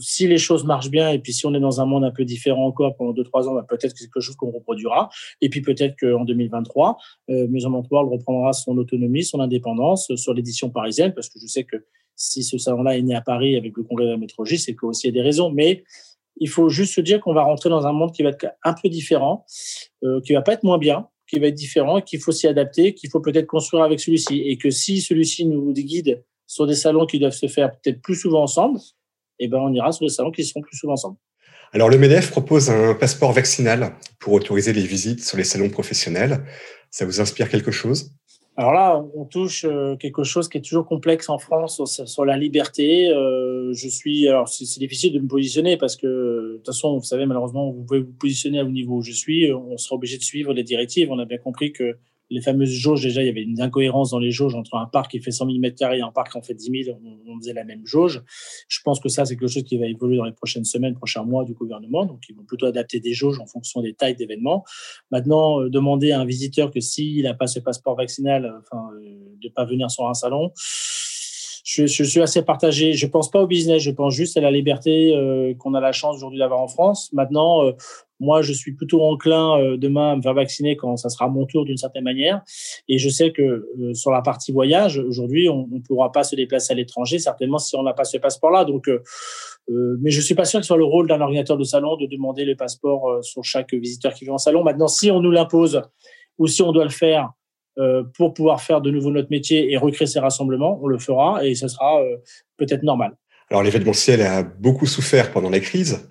Si 0.00 0.26
les 0.26 0.38
choses 0.38 0.64
marchent 0.64 0.90
bien 0.90 1.10
et 1.10 1.18
puis 1.18 1.34
si 1.34 1.44
on 1.44 1.54
est 1.54 1.60
dans 1.60 1.80
un 1.80 1.84
monde 1.84 2.04
un 2.04 2.10
peu 2.10 2.24
différent 2.24 2.66
encore 2.66 2.96
pendant 2.96 3.12
deux 3.12 3.24
trois 3.24 3.46
ans, 3.48 3.54
bah, 3.54 3.64
peut-être 3.68 3.92
que 3.92 3.98
c'est 3.98 4.06
quelque 4.06 4.20
chose 4.20 4.36
qu'on 4.36 4.50
reproduira. 4.50 5.10
Et 5.42 5.50
puis 5.50 5.60
peut-être 5.60 5.96
qu'en 6.00 6.24
2023, 6.24 6.96
euh, 7.30 7.46
Maison 7.48 7.70
World 7.70 8.10
reprendra 8.10 8.54
son 8.54 8.78
autonomie, 8.78 9.22
son 9.22 9.40
indépendance 9.40 10.14
sur 10.16 10.32
l'édition 10.32 10.70
parisienne, 10.70 11.12
parce 11.14 11.28
que 11.28 11.38
je 11.38 11.46
sais 11.46 11.64
que 11.64 11.76
si 12.16 12.42
ce 12.42 12.56
salon-là 12.56 12.96
est 12.96 13.02
né 13.02 13.14
à 13.14 13.20
Paris 13.20 13.56
avec 13.56 13.76
le 13.76 13.82
congrès 13.82 14.06
de 14.06 14.10
la 14.10 14.16
métrologie, 14.16 14.58
c'est 14.58 14.74
qu'il 14.74 14.90
y 15.04 15.08
a 15.08 15.12
des 15.12 15.22
raisons. 15.22 15.50
Mais 15.50 15.84
il 16.36 16.48
faut 16.48 16.68
juste 16.68 16.94
se 16.94 17.00
dire 17.00 17.20
qu'on 17.20 17.34
va 17.34 17.42
rentrer 17.42 17.68
dans 17.68 17.86
un 17.86 17.92
monde 17.92 18.12
qui 18.12 18.22
va 18.22 18.30
être 18.30 18.46
un 18.64 18.72
peu 18.72 18.88
différent, 18.88 19.44
euh, 20.04 20.20
qui 20.22 20.32
va 20.32 20.42
pas 20.42 20.54
être 20.54 20.64
moins 20.64 20.78
bien, 20.78 21.08
qui 21.32 21.40
va 21.40 21.46
être 21.46 21.54
différent, 21.54 22.02
qu'il 22.02 22.20
faut 22.20 22.32
s'y 22.32 22.46
adapter, 22.46 22.92
qu'il 22.92 23.08
faut 23.08 23.20
peut-être 23.20 23.46
construire 23.46 23.84
avec 23.84 24.00
celui-ci. 24.00 24.42
Et 24.44 24.58
que 24.58 24.70
si 24.70 25.00
celui-ci 25.00 25.46
nous 25.46 25.72
guide 25.72 26.22
sur 26.46 26.66
des 26.66 26.74
salons 26.74 27.06
qui 27.06 27.18
doivent 27.18 27.32
se 27.32 27.46
faire 27.46 27.70
peut-être 27.70 28.02
plus 28.02 28.16
souvent 28.16 28.42
ensemble, 28.42 28.78
eh 29.38 29.48
ben, 29.48 29.58
on 29.58 29.72
ira 29.72 29.92
sur 29.92 30.06
des 30.06 30.12
salons 30.12 30.30
qui 30.30 30.44
seront 30.44 30.60
plus 30.60 30.76
souvent 30.76 30.92
ensemble. 30.92 31.16
Alors, 31.72 31.88
le 31.88 31.96
MEDEF 31.96 32.30
propose 32.30 32.68
un 32.68 32.94
passeport 32.94 33.32
vaccinal 33.32 33.96
pour 34.18 34.34
autoriser 34.34 34.74
les 34.74 34.84
visites 34.84 35.24
sur 35.24 35.38
les 35.38 35.44
salons 35.44 35.70
professionnels. 35.70 36.44
Ça 36.90 37.06
vous 37.06 37.22
inspire 37.22 37.48
quelque 37.48 37.70
chose? 37.70 38.12
Alors 38.56 38.74
là, 38.74 39.02
on 39.14 39.24
touche 39.24 39.64
euh, 39.64 39.96
quelque 39.96 40.24
chose 40.24 40.50
qui 40.50 40.58
est 40.58 40.60
toujours 40.60 40.86
complexe 40.86 41.30
en 41.30 41.38
France 41.38 41.80
sur, 42.04 42.24
la 42.26 42.36
liberté. 42.36 43.08
Euh, 43.08 43.72
je 43.72 43.88
suis, 43.88 44.28
alors 44.28 44.46
c'est 44.48 44.78
difficile 44.78 45.14
de 45.14 45.20
me 45.20 45.26
positionner 45.26 45.78
parce 45.78 45.96
que 45.96 46.06
de 46.06 46.56
toute 46.56 46.66
façon, 46.66 46.98
vous 46.98 47.04
savez, 47.04 47.24
malheureusement, 47.24 47.70
vous 47.70 47.82
pouvez 47.82 48.00
vous 48.00 48.12
positionner 48.12 48.60
au 48.60 48.68
niveau 48.68 48.96
où 48.96 49.02
je 49.02 49.12
suis. 49.12 49.50
On 49.52 49.78
sera 49.78 49.94
obligé 49.94 50.18
de 50.18 50.22
suivre 50.22 50.52
les 50.52 50.64
directives. 50.64 51.10
On 51.10 51.18
a 51.18 51.24
bien 51.24 51.38
compris 51.38 51.72
que 51.72 51.96
les 52.32 52.40
fameuses 52.40 52.70
jauges, 52.70 53.02
déjà, 53.02 53.22
il 53.22 53.26
y 53.26 53.28
avait 53.28 53.42
une 53.42 53.60
incohérence 53.60 54.10
dans 54.10 54.18
les 54.18 54.30
jauges 54.30 54.54
entre 54.54 54.76
un 54.76 54.86
parc 54.86 55.10
qui 55.10 55.20
fait 55.20 55.30
100 55.30 55.46
000 55.46 55.58
m2 55.58 55.98
et 55.98 56.00
un 56.00 56.10
parc 56.10 56.32
qui 56.32 56.38
en 56.38 56.42
fait 56.42 56.54
10 56.54 56.84
000. 56.84 56.98
On, 57.26 57.38
faisait 57.38 57.52
la 57.52 57.64
même 57.64 57.84
jauge. 57.84 58.22
Je 58.68 58.80
pense 58.84 59.00
que 59.00 59.08
ça, 59.08 59.24
c'est 59.24 59.36
quelque 59.36 59.50
chose 59.50 59.64
qui 59.64 59.76
va 59.76 59.86
évoluer 59.86 60.16
dans 60.16 60.24
les 60.24 60.32
prochaines 60.32 60.64
semaines, 60.64 60.94
prochains 60.94 61.24
mois 61.24 61.44
du 61.44 61.54
gouvernement. 61.54 62.06
Donc, 62.06 62.22
ils 62.28 62.36
vont 62.36 62.44
plutôt 62.44 62.66
adapter 62.66 63.00
des 63.00 63.12
jauges 63.12 63.38
en 63.40 63.46
fonction 63.46 63.80
des 63.82 63.94
tailles 63.94 64.16
d'événements. 64.16 64.64
Maintenant, 65.10 65.60
euh, 65.60 65.68
demander 65.68 66.12
à 66.12 66.20
un 66.20 66.24
visiteur 66.24 66.70
que 66.70 66.80
s'il 66.80 67.24
n'a 67.24 67.34
pas 67.34 67.46
ce 67.46 67.60
passeport 67.60 67.96
vaccinal, 67.96 68.50
enfin, 68.60 68.88
euh, 68.94 69.36
de 69.42 69.48
pas 69.48 69.64
venir 69.64 69.90
sur 69.90 70.08
un 70.08 70.14
salon, 70.14 70.52
je, 71.62 71.86
je, 71.86 72.02
suis 72.02 72.20
assez 72.20 72.42
partagé. 72.42 72.92
Je 72.92 73.06
pense 73.06 73.30
pas 73.30 73.40
au 73.40 73.46
business, 73.46 73.82
je 73.82 73.90
pense 73.90 74.14
juste 74.14 74.36
à 74.36 74.40
la 74.40 74.50
liberté 74.50 75.14
euh, 75.14 75.54
qu'on 75.54 75.74
a 75.74 75.80
la 75.80 75.92
chance 75.92 76.16
aujourd'hui 76.16 76.40
d'avoir 76.40 76.60
en 76.60 76.68
France. 76.68 77.10
Maintenant, 77.12 77.64
euh, 77.64 77.72
moi, 78.18 78.42
je 78.42 78.52
suis 78.52 78.72
plutôt 78.72 79.02
enclin 79.02 79.60
euh, 79.60 79.76
demain 79.76 80.12
à 80.12 80.16
me 80.16 80.22
faire 80.22 80.34
vacciner 80.34 80.76
quand 80.76 80.96
ça 80.96 81.08
sera 81.08 81.28
mon 81.28 81.46
tour 81.46 81.64
d'une 81.64 81.76
certaine 81.76 82.04
manière. 82.04 82.42
Et 82.88 82.98
je 82.98 83.08
sais 83.08 83.30
que 83.32 83.66
sur 83.94 84.10
la 84.10 84.22
partie 84.22 84.52
voyage, 84.52 84.98
aujourd'hui, 84.98 85.48
on 85.48 85.68
ne 85.70 85.80
pourra 85.80 86.10
pas 86.10 86.24
se 86.24 86.34
déplacer 86.34 86.72
à 86.72 86.76
l'étranger, 86.76 87.18
certainement 87.18 87.58
si 87.58 87.76
on 87.76 87.82
n'a 87.82 87.92
pas 87.92 88.04
ce 88.04 88.18
passeport-là. 88.18 88.64
Donc, 88.64 88.88
mais 89.68 90.10
je 90.10 90.20
suis 90.20 90.34
pas 90.34 90.44
sûr 90.44 90.60
que 90.60 90.64
ce 90.64 90.68
soit 90.68 90.76
le 90.76 90.84
rôle 90.84 91.08
d'un 91.08 91.20
ordinateur 91.20 91.56
de 91.56 91.64
salon 91.64 91.96
de 91.96 92.06
demander 92.06 92.44
le 92.44 92.56
passeport 92.56 93.22
sur 93.22 93.44
chaque 93.44 93.72
visiteur 93.74 94.14
qui 94.14 94.24
vient 94.24 94.34
en 94.34 94.38
salon. 94.38 94.62
Maintenant, 94.62 94.88
si 94.88 95.10
on 95.10 95.20
nous 95.20 95.30
l'impose 95.30 95.82
ou 96.38 96.46
si 96.46 96.62
on 96.62 96.72
doit 96.72 96.84
le 96.84 96.90
faire 96.90 97.30
euh, 97.30 97.41
pour 98.16 98.34
pouvoir 98.34 98.60
faire 98.60 98.80
de 98.80 98.90
nouveau 98.90 99.10
notre 99.10 99.30
métier 99.30 99.72
et 99.72 99.76
recréer 99.76 100.06
ces 100.06 100.20
rassemblements, 100.20 100.78
on 100.82 100.86
le 100.86 100.98
fera 100.98 101.44
et 101.44 101.54
ce 101.54 101.68
sera 101.68 102.02
euh, 102.02 102.16
peut-être 102.56 102.82
normal. 102.82 103.16
Alors 103.50 103.62
l'événementiel 103.62 104.22
a 104.22 104.42
beaucoup 104.42 104.86
souffert 104.86 105.30
pendant 105.30 105.50
la 105.50 105.60
crise. 105.60 106.08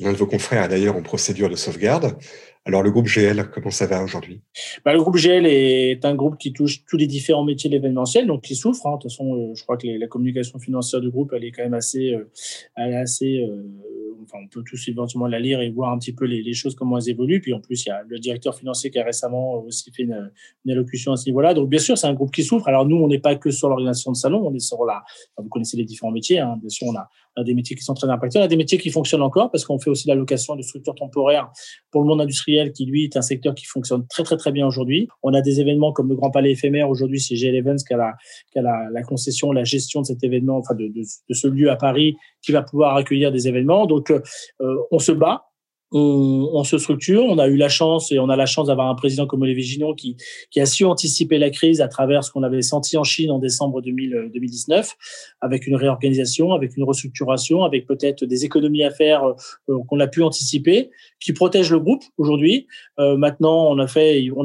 L'un 0.00 0.12
de 0.12 0.16
vos 0.16 0.26
confrères 0.26 0.64
est 0.64 0.68
d'ailleurs 0.68 0.96
en 0.96 1.02
procédure 1.02 1.48
de 1.48 1.56
sauvegarde. 1.56 2.16
Alors 2.66 2.82
le 2.82 2.90
groupe 2.90 3.06
GL, 3.06 3.50
comment 3.52 3.70
ça 3.70 3.86
va 3.86 4.02
aujourd'hui? 4.02 4.40
Bah, 4.86 4.94
Le 4.94 4.98
groupe 4.98 5.16
GL 5.16 5.44
est 5.46 6.02
un 6.06 6.14
groupe 6.14 6.38
qui 6.38 6.54
touche 6.54 6.82
tous 6.86 6.96
les 6.96 7.06
différents 7.06 7.44
métiers 7.44 7.68
de 7.68 7.74
l'événementiel, 7.74 8.26
donc 8.26 8.42
qui 8.42 8.56
souffre. 8.56 8.86
Hein. 8.86 8.92
De 8.92 9.02
toute 9.02 9.10
façon, 9.10 9.34
euh, 9.34 9.54
je 9.54 9.62
crois 9.62 9.76
que 9.76 9.86
la 9.86 10.06
communication 10.06 10.58
financière 10.58 11.02
du 11.02 11.10
groupe, 11.10 11.34
elle 11.36 11.44
est 11.44 11.52
quand 11.52 11.62
même 11.62 11.74
assez, 11.74 12.14
euh, 12.14 12.30
elle 12.76 12.92
est 12.92 12.96
assez 12.96 13.40
euh, 13.40 13.62
enfin, 14.24 14.38
on 14.42 14.48
peut 14.48 14.62
tous 14.66 14.88
éventuellement 14.88 15.26
la 15.26 15.38
lire 15.38 15.60
et 15.60 15.70
voir 15.70 15.92
un 15.92 15.98
petit 15.98 16.14
peu 16.14 16.24
les, 16.24 16.54
choses, 16.54 16.74
comment 16.74 16.98
elles 16.98 17.10
évoluent. 17.10 17.40
Puis 17.40 17.52
en 17.52 17.60
plus, 17.60 17.84
il 17.84 17.88
y 17.88 17.92
a 17.92 18.02
le 18.08 18.18
directeur 18.18 18.54
financier 18.54 18.90
qui 18.90 18.98
a 18.98 19.04
récemment 19.04 19.62
aussi 19.62 19.90
fait 19.92 20.04
une, 20.04 20.30
allocution 20.68 21.12
à 21.12 21.16
ce 21.16 21.26
niveau-là. 21.26 21.54
Donc 21.54 21.68
bien 21.68 21.78
sûr, 21.78 21.98
c'est 21.98 22.06
un 22.06 22.14
groupe 22.14 22.32
qui 22.32 22.44
souffre. 22.44 22.68
Alors 22.68 22.86
nous, 22.86 22.96
on 22.96 23.08
n'est 23.08 23.18
pas 23.18 23.36
que 23.36 23.50
sur 23.50 23.68
l'organisation 23.68 24.12
de 24.12 24.16
salon, 24.16 24.42
on 24.46 24.54
est 24.54 24.60
sur 24.60 24.84
la, 24.84 25.04
vous 25.36 25.48
connaissez 25.48 25.76
les 25.76 25.84
différents 25.84 26.12
métiers. 26.12 26.40
Hein. 26.40 26.56
Bien 26.60 26.70
sûr, 26.70 26.86
on 26.86 26.96
a, 26.96 27.08
on 27.36 27.42
a, 27.42 27.44
des 27.44 27.54
métiers 27.54 27.76
qui 27.76 27.82
sont 27.82 27.94
très 27.94 28.08
impactés, 28.08 28.38
on 28.38 28.42
a 28.42 28.48
des 28.48 28.56
métiers 28.56 28.78
qui 28.78 28.90
fonctionnent 28.90 29.22
encore 29.22 29.50
parce 29.50 29.64
qu'on 29.64 29.78
fait 29.78 29.90
aussi 29.90 30.08
la 30.08 30.14
location 30.14 30.56
de 30.56 30.62
structures 30.62 30.94
temporaires 30.94 31.50
pour 31.90 32.02
le 32.02 32.08
monde 32.08 32.20
industriel 32.20 32.53
qui 32.72 32.86
lui 32.86 33.04
est 33.04 33.16
un 33.16 33.22
secteur 33.22 33.54
qui 33.54 33.64
fonctionne 33.66 34.06
très 34.08 34.22
très 34.22 34.36
très 34.36 34.52
bien 34.52 34.66
aujourd'hui. 34.66 35.08
On 35.22 35.34
a 35.34 35.40
des 35.40 35.60
événements 35.60 35.92
comme 35.92 36.08
le 36.08 36.16
Grand 36.16 36.30
Palais 36.30 36.52
éphémère 36.52 36.88
aujourd'hui, 36.88 37.20
c'est 37.20 37.36
GL 37.36 37.54
Events 37.54 37.84
qui 37.86 37.94
a, 37.94 37.96
la, 37.96 38.12
qui 38.52 38.58
a 38.58 38.62
la, 38.62 39.02
concession, 39.02 39.52
la 39.52 39.64
gestion 39.64 40.00
de 40.00 40.06
cet 40.06 40.22
événement, 40.24 40.58
enfin 40.58 40.74
de, 40.74 40.86
de, 40.86 41.00
de, 41.00 41.34
ce 41.34 41.48
lieu 41.48 41.70
à 41.70 41.76
Paris 41.76 42.16
qui 42.42 42.52
va 42.52 42.62
pouvoir 42.62 42.96
accueillir 42.96 43.32
des 43.32 43.48
événements. 43.48 43.86
Donc 43.86 44.10
euh, 44.10 44.20
on 44.90 44.98
se 44.98 45.12
bat, 45.12 45.44
on, 45.94 46.64
se 46.64 46.78
structure. 46.78 47.24
On 47.24 47.38
a 47.38 47.46
eu 47.46 47.56
la 47.56 47.68
chance 47.68 48.10
et 48.12 48.18
on 48.18 48.28
a 48.28 48.36
la 48.36 48.46
chance 48.46 48.66
d'avoir 48.66 48.88
un 48.88 48.94
président 48.94 49.26
comme 49.26 49.42
Olivier 49.42 49.62
Gignon 49.62 49.94
qui, 49.94 50.16
a 50.56 50.66
su 50.66 50.84
anticiper 50.84 51.38
la 51.38 51.50
crise 51.50 51.80
à 51.80 51.88
travers 51.88 52.24
ce 52.24 52.30
qu'on 52.30 52.42
avait 52.42 52.62
senti 52.62 52.96
en 52.96 53.04
Chine 53.04 53.30
en 53.30 53.38
décembre 53.38 53.80
2000, 53.80 54.30
2019, 54.32 54.94
avec 55.40 55.66
une 55.66 55.76
réorganisation, 55.76 56.52
avec 56.52 56.76
une 56.76 56.84
restructuration, 56.84 57.62
avec 57.62 57.86
peut-être 57.86 58.24
des 58.24 58.44
économies 58.44 58.84
à 58.84 58.90
faire 58.90 59.24
euh, 59.24 59.78
qu'on 59.88 60.00
a 60.00 60.06
pu 60.06 60.22
anticiper, 60.22 60.90
qui 61.20 61.32
protège 61.32 61.70
le 61.70 61.80
groupe 61.80 62.02
aujourd'hui. 62.18 62.66
Euh, 62.98 63.16
maintenant, 63.16 63.74
on 63.74 63.78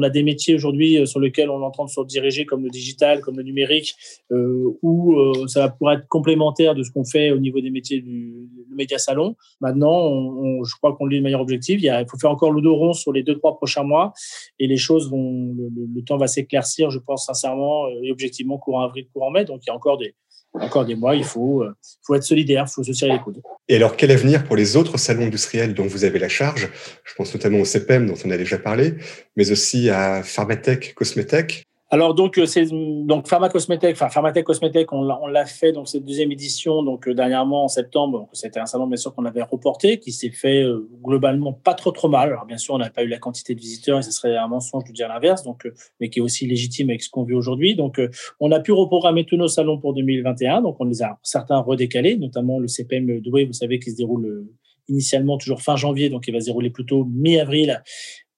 a 0.02 0.10
des 0.10 0.22
métiers 0.22 0.54
aujourd'hui 0.54 0.98
euh, 0.98 1.06
sur 1.06 1.20
lesquels 1.20 1.50
on 1.50 1.62
entend 1.62 1.86
se 1.86 2.00
diriger 2.06 2.46
comme 2.46 2.62
le 2.62 2.70
digital, 2.70 3.20
comme 3.20 3.36
le 3.36 3.42
numérique, 3.42 3.94
euh, 4.32 4.78
où 4.82 5.18
euh, 5.18 5.46
ça 5.46 5.68
pouvoir 5.68 5.94
être 5.94 6.08
complémentaire 6.08 6.74
de 6.74 6.82
ce 6.82 6.90
qu'on 6.90 7.04
fait 7.04 7.30
au 7.30 7.38
niveau 7.38 7.60
des 7.60 7.70
métiers 7.70 8.00
du, 8.00 8.48
du 8.68 8.74
média 8.74 8.98
salon. 8.98 9.36
Maintenant, 9.60 10.62
je 10.64 10.74
crois 10.76 10.94
qu'on 10.96 11.06
lit 11.06 11.16
le 11.16 11.22
objectif. 11.40 11.80
Il, 11.82 12.06
faut 12.10 12.18
faire 12.18 12.30
encore 12.30 12.52
le 12.52 12.60
dos 12.60 12.74
rond 12.74 12.92
sur 12.92 13.12
les 13.12 13.22
deux, 13.22 13.36
trois 13.38 13.56
prochains 13.56 13.82
mois 13.82 14.12
et 14.58 14.66
les 14.66 14.76
choses 14.76 15.10
vont, 15.10 15.54
le, 15.94 16.02
temps 16.02 16.16
va 16.16 16.26
s'éclaircir, 16.26 16.90
je 16.90 16.98
pense 16.98 17.26
sincèrement 17.26 17.86
euh, 17.86 18.02
et 18.02 18.12
objectivement, 18.12 18.58
courant 18.58 18.82
avril, 18.82 19.06
courant 19.12 19.30
mai. 19.30 19.44
Donc, 19.44 19.60
il 19.64 19.68
y 19.68 19.70
a 19.70 19.74
encore 19.74 19.98
des, 19.98 20.14
encore 20.54 20.84
des 20.84 20.96
mois, 20.96 21.14
il 21.14 21.24
faut, 21.24 21.62
euh, 21.62 21.74
faut 22.02 22.14
être 22.14 22.24
solidaire, 22.24 22.66
il 22.68 22.72
faut 22.72 22.82
se 22.82 22.92
serrer 22.92 23.12
les 23.12 23.20
coudes. 23.20 23.40
Et 23.68 23.76
alors, 23.76 23.96
quel 23.96 24.10
avenir 24.10 24.44
pour 24.44 24.56
les 24.56 24.76
autres 24.76 24.98
salons 24.98 25.26
industriels 25.26 25.74
dont 25.74 25.86
vous 25.86 26.04
avez 26.04 26.18
la 26.18 26.28
charge? 26.28 26.68
Je 27.04 27.14
pense 27.14 27.32
notamment 27.34 27.58
au 27.60 27.64
CPM 27.64 28.06
dont 28.06 28.16
on 28.24 28.30
a 28.30 28.36
déjà 28.36 28.58
parlé, 28.58 28.94
mais 29.36 29.50
aussi 29.50 29.90
à 29.90 30.22
Pharmatech, 30.22 30.94
Cosmetech. 30.94 31.64
Alors 31.92 32.14
donc 32.14 32.38
euh, 32.38 32.46
c'est 32.46 32.66
donc 32.70 33.26
Pharma 33.26 33.48
Cosmetech, 33.48 33.96
enfin 33.96 34.08
Pharmatech 34.08 34.46
on 34.92 35.26
l'a 35.26 35.44
fait 35.44 35.72
donc 35.72 35.88
cette 35.88 36.04
deuxième 36.04 36.30
édition 36.30 36.84
donc 36.84 37.08
euh, 37.08 37.14
dernièrement 37.14 37.64
en 37.64 37.68
septembre. 37.68 38.28
C'était 38.32 38.60
un 38.60 38.66
salon 38.66 38.86
bien 38.86 38.96
sûr 38.96 39.12
qu'on 39.12 39.24
avait 39.24 39.42
reporté, 39.42 39.98
qui 39.98 40.12
s'est 40.12 40.30
fait 40.30 40.62
euh, 40.62 40.88
globalement 41.02 41.52
pas 41.52 41.74
trop 41.74 41.90
trop 41.90 42.08
mal. 42.08 42.28
Alors 42.28 42.46
bien 42.46 42.58
sûr 42.58 42.74
on 42.74 42.78
n'a 42.78 42.90
pas 42.90 43.02
eu 43.02 43.08
la 43.08 43.18
quantité 43.18 43.56
de 43.56 43.60
visiteurs 43.60 43.98
et 43.98 44.02
ce 44.02 44.12
serait 44.12 44.36
un 44.36 44.46
mensonge 44.46 44.84
de 44.84 44.92
dire 44.92 45.08
l'inverse. 45.08 45.42
Donc 45.42 45.66
mais 46.00 46.10
qui 46.10 46.20
est 46.20 46.22
aussi 46.22 46.46
légitime 46.46 46.90
avec 46.90 47.02
ce 47.02 47.10
qu'on 47.10 47.24
vit 47.24 47.34
aujourd'hui. 47.34 47.74
Donc 47.74 48.00
on 48.38 48.52
a 48.52 48.60
pu 48.60 48.70
reprogrammer 48.70 49.24
tous 49.24 49.36
nos 49.36 49.48
salons 49.48 49.80
pour 49.80 49.92
2021. 49.92 50.62
Donc 50.62 50.76
on 50.78 50.84
les 50.84 51.02
a 51.02 51.18
certains 51.24 51.58
redécalés, 51.58 52.16
notamment 52.16 52.60
le 52.60 52.68
CPM 52.68 53.18
Douai, 53.18 53.46
vous 53.46 53.52
savez, 53.52 53.80
qui 53.80 53.90
se 53.90 53.96
déroule 53.96 54.46
initialement 54.90 55.38
toujours 55.38 55.62
fin 55.62 55.76
janvier, 55.76 56.10
donc 56.10 56.26
il 56.28 56.32
va 56.32 56.40
se 56.40 56.46
dérouler 56.46 56.70
plutôt 56.70 57.04
mi-avril 57.04 57.82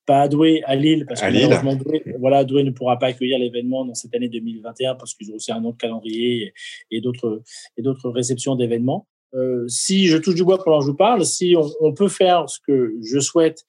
pas 0.07 0.23
à 0.23 0.29
Douai, 0.29 0.63
à 0.65 0.75
Lille, 0.75 1.05
parce 1.07 1.21
que 1.21 1.27
malheureusement, 1.27 1.77
Douai, 1.77 2.03
voilà, 2.19 2.45
Douai 2.45 2.65
ne 2.65 2.71
pourra 2.71 2.99
pas 2.99 3.07
accueillir 3.07 3.39
l'événement 3.39 3.85
dans 3.85 3.95
cette 3.95 4.15
année 4.15 4.29
2021 4.29 4.97
parce 4.97 5.15
qu'ils 5.15 5.31
ont 5.31 5.37
aussi 5.37 5.53
un 5.53 5.65
autre 5.65 5.79
calendrier 5.79 6.43
et, 6.91 6.97
et 6.97 7.01
d'autres 7.01 7.43
et 7.77 7.83
d'autres 7.83 8.11
réceptions 8.11 8.57
d'événements. 8.57 9.07
Euh, 9.35 9.67
si 9.69 10.09
je 10.09 10.19
touche 10.19 10.35
du 10.35 10.45
bois 10.45 10.63
pendant 10.63 10.81
que 10.81 10.85
je 10.85 10.91
vous 10.91 10.97
parle, 10.97 11.25
si 11.25 11.55
on, 11.57 11.69
on 11.81 11.95
peut 11.95 12.09
faire 12.09 12.49
ce 12.49 12.59
que 12.67 12.95
je 13.03 13.19
souhaite 13.19 13.65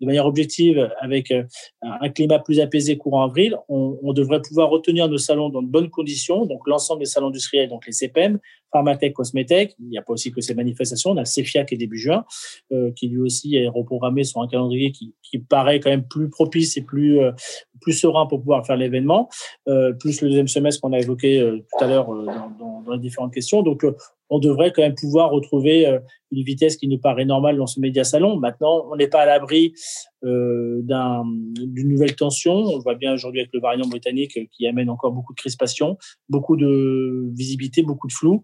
de 0.00 0.06
manière 0.06 0.26
objective, 0.26 0.90
avec 1.00 1.30
euh, 1.30 1.44
un 1.82 2.08
climat 2.08 2.38
plus 2.38 2.60
apaisé 2.60 2.96
courant 2.96 3.24
avril, 3.24 3.56
on, 3.68 3.98
on, 4.02 4.12
devrait 4.12 4.40
pouvoir 4.40 4.70
retenir 4.70 5.08
nos 5.08 5.18
salons 5.18 5.48
dans 5.48 5.62
de 5.62 5.68
bonnes 5.68 5.90
conditions. 5.90 6.46
Donc, 6.46 6.66
l'ensemble 6.66 7.00
des 7.00 7.06
salons 7.06 7.28
industriels, 7.28 7.68
donc 7.68 7.86
les 7.86 7.92
CPM, 7.92 8.38
Pharmatech, 8.72 9.12
Cosmetech. 9.12 9.74
Il 9.78 9.88
n'y 9.88 9.98
a 9.98 10.02
pas 10.02 10.12
aussi 10.12 10.30
que 10.32 10.40
ces 10.40 10.54
manifestations. 10.54 11.10
On 11.10 11.16
a 11.16 11.24
CEFIA 11.24 11.64
qui 11.64 11.74
est 11.74 11.78
début 11.78 11.98
juin, 11.98 12.24
euh, 12.72 12.92
qui 12.92 13.08
lui 13.08 13.18
aussi 13.18 13.56
est 13.56 13.68
reprogrammé 13.68 14.24
sur 14.24 14.40
un 14.40 14.48
calendrier 14.48 14.92
qui, 14.92 15.14
qui 15.22 15.38
paraît 15.38 15.80
quand 15.80 15.90
même 15.90 16.06
plus 16.06 16.30
propice 16.30 16.76
et 16.76 16.82
plus, 16.82 17.20
euh, 17.20 17.32
plus 17.80 17.92
serein 17.92 18.26
pour 18.26 18.40
pouvoir 18.40 18.66
faire 18.66 18.76
l'événement, 18.76 19.28
euh, 19.68 19.92
plus 19.92 20.20
le 20.20 20.28
deuxième 20.28 20.48
semestre 20.48 20.80
qu'on 20.80 20.92
a 20.92 20.98
évoqué 20.98 21.40
euh, 21.40 21.58
tout 21.58 21.84
à 21.84 21.86
l'heure 21.86 22.06
dans, 22.06 22.50
dans, 22.58 22.82
dans, 22.82 22.92
les 22.92 22.98
différentes 22.98 23.34
questions. 23.34 23.62
Donc, 23.62 23.84
on 24.30 24.38
devrait 24.38 24.72
quand 24.74 24.82
même 24.82 24.94
pouvoir 24.94 25.30
retrouver 25.30 25.86
une 26.32 26.42
vitesse 26.42 26.76
qui 26.76 26.88
nous 26.88 26.98
paraît 26.98 27.24
normale 27.24 27.56
dans 27.56 27.66
ce 27.66 27.80
média 27.80 28.04
salon. 28.04 28.38
Maintenant, 28.38 28.86
on 28.90 28.96
n'est 28.96 29.08
pas 29.08 29.22
à 29.22 29.26
l'abri 29.26 29.72
euh, 30.24 30.82
d'une 30.82 31.88
nouvelle 31.88 32.14
tension. 32.14 32.52
On 32.52 32.78
voit 32.78 32.94
bien 32.94 33.14
aujourd'hui 33.14 33.40
avec 33.40 33.52
le 33.52 33.60
variant 33.60 33.86
britannique 33.86 34.38
qui 34.52 34.66
amène 34.66 34.90
encore 34.90 35.12
beaucoup 35.12 35.32
de 35.32 35.38
crispation, 35.38 35.96
beaucoup 36.28 36.56
de 36.56 37.30
visibilité, 37.34 37.82
beaucoup 37.82 38.08
de 38.08 38.12
flou. 38.12 38.42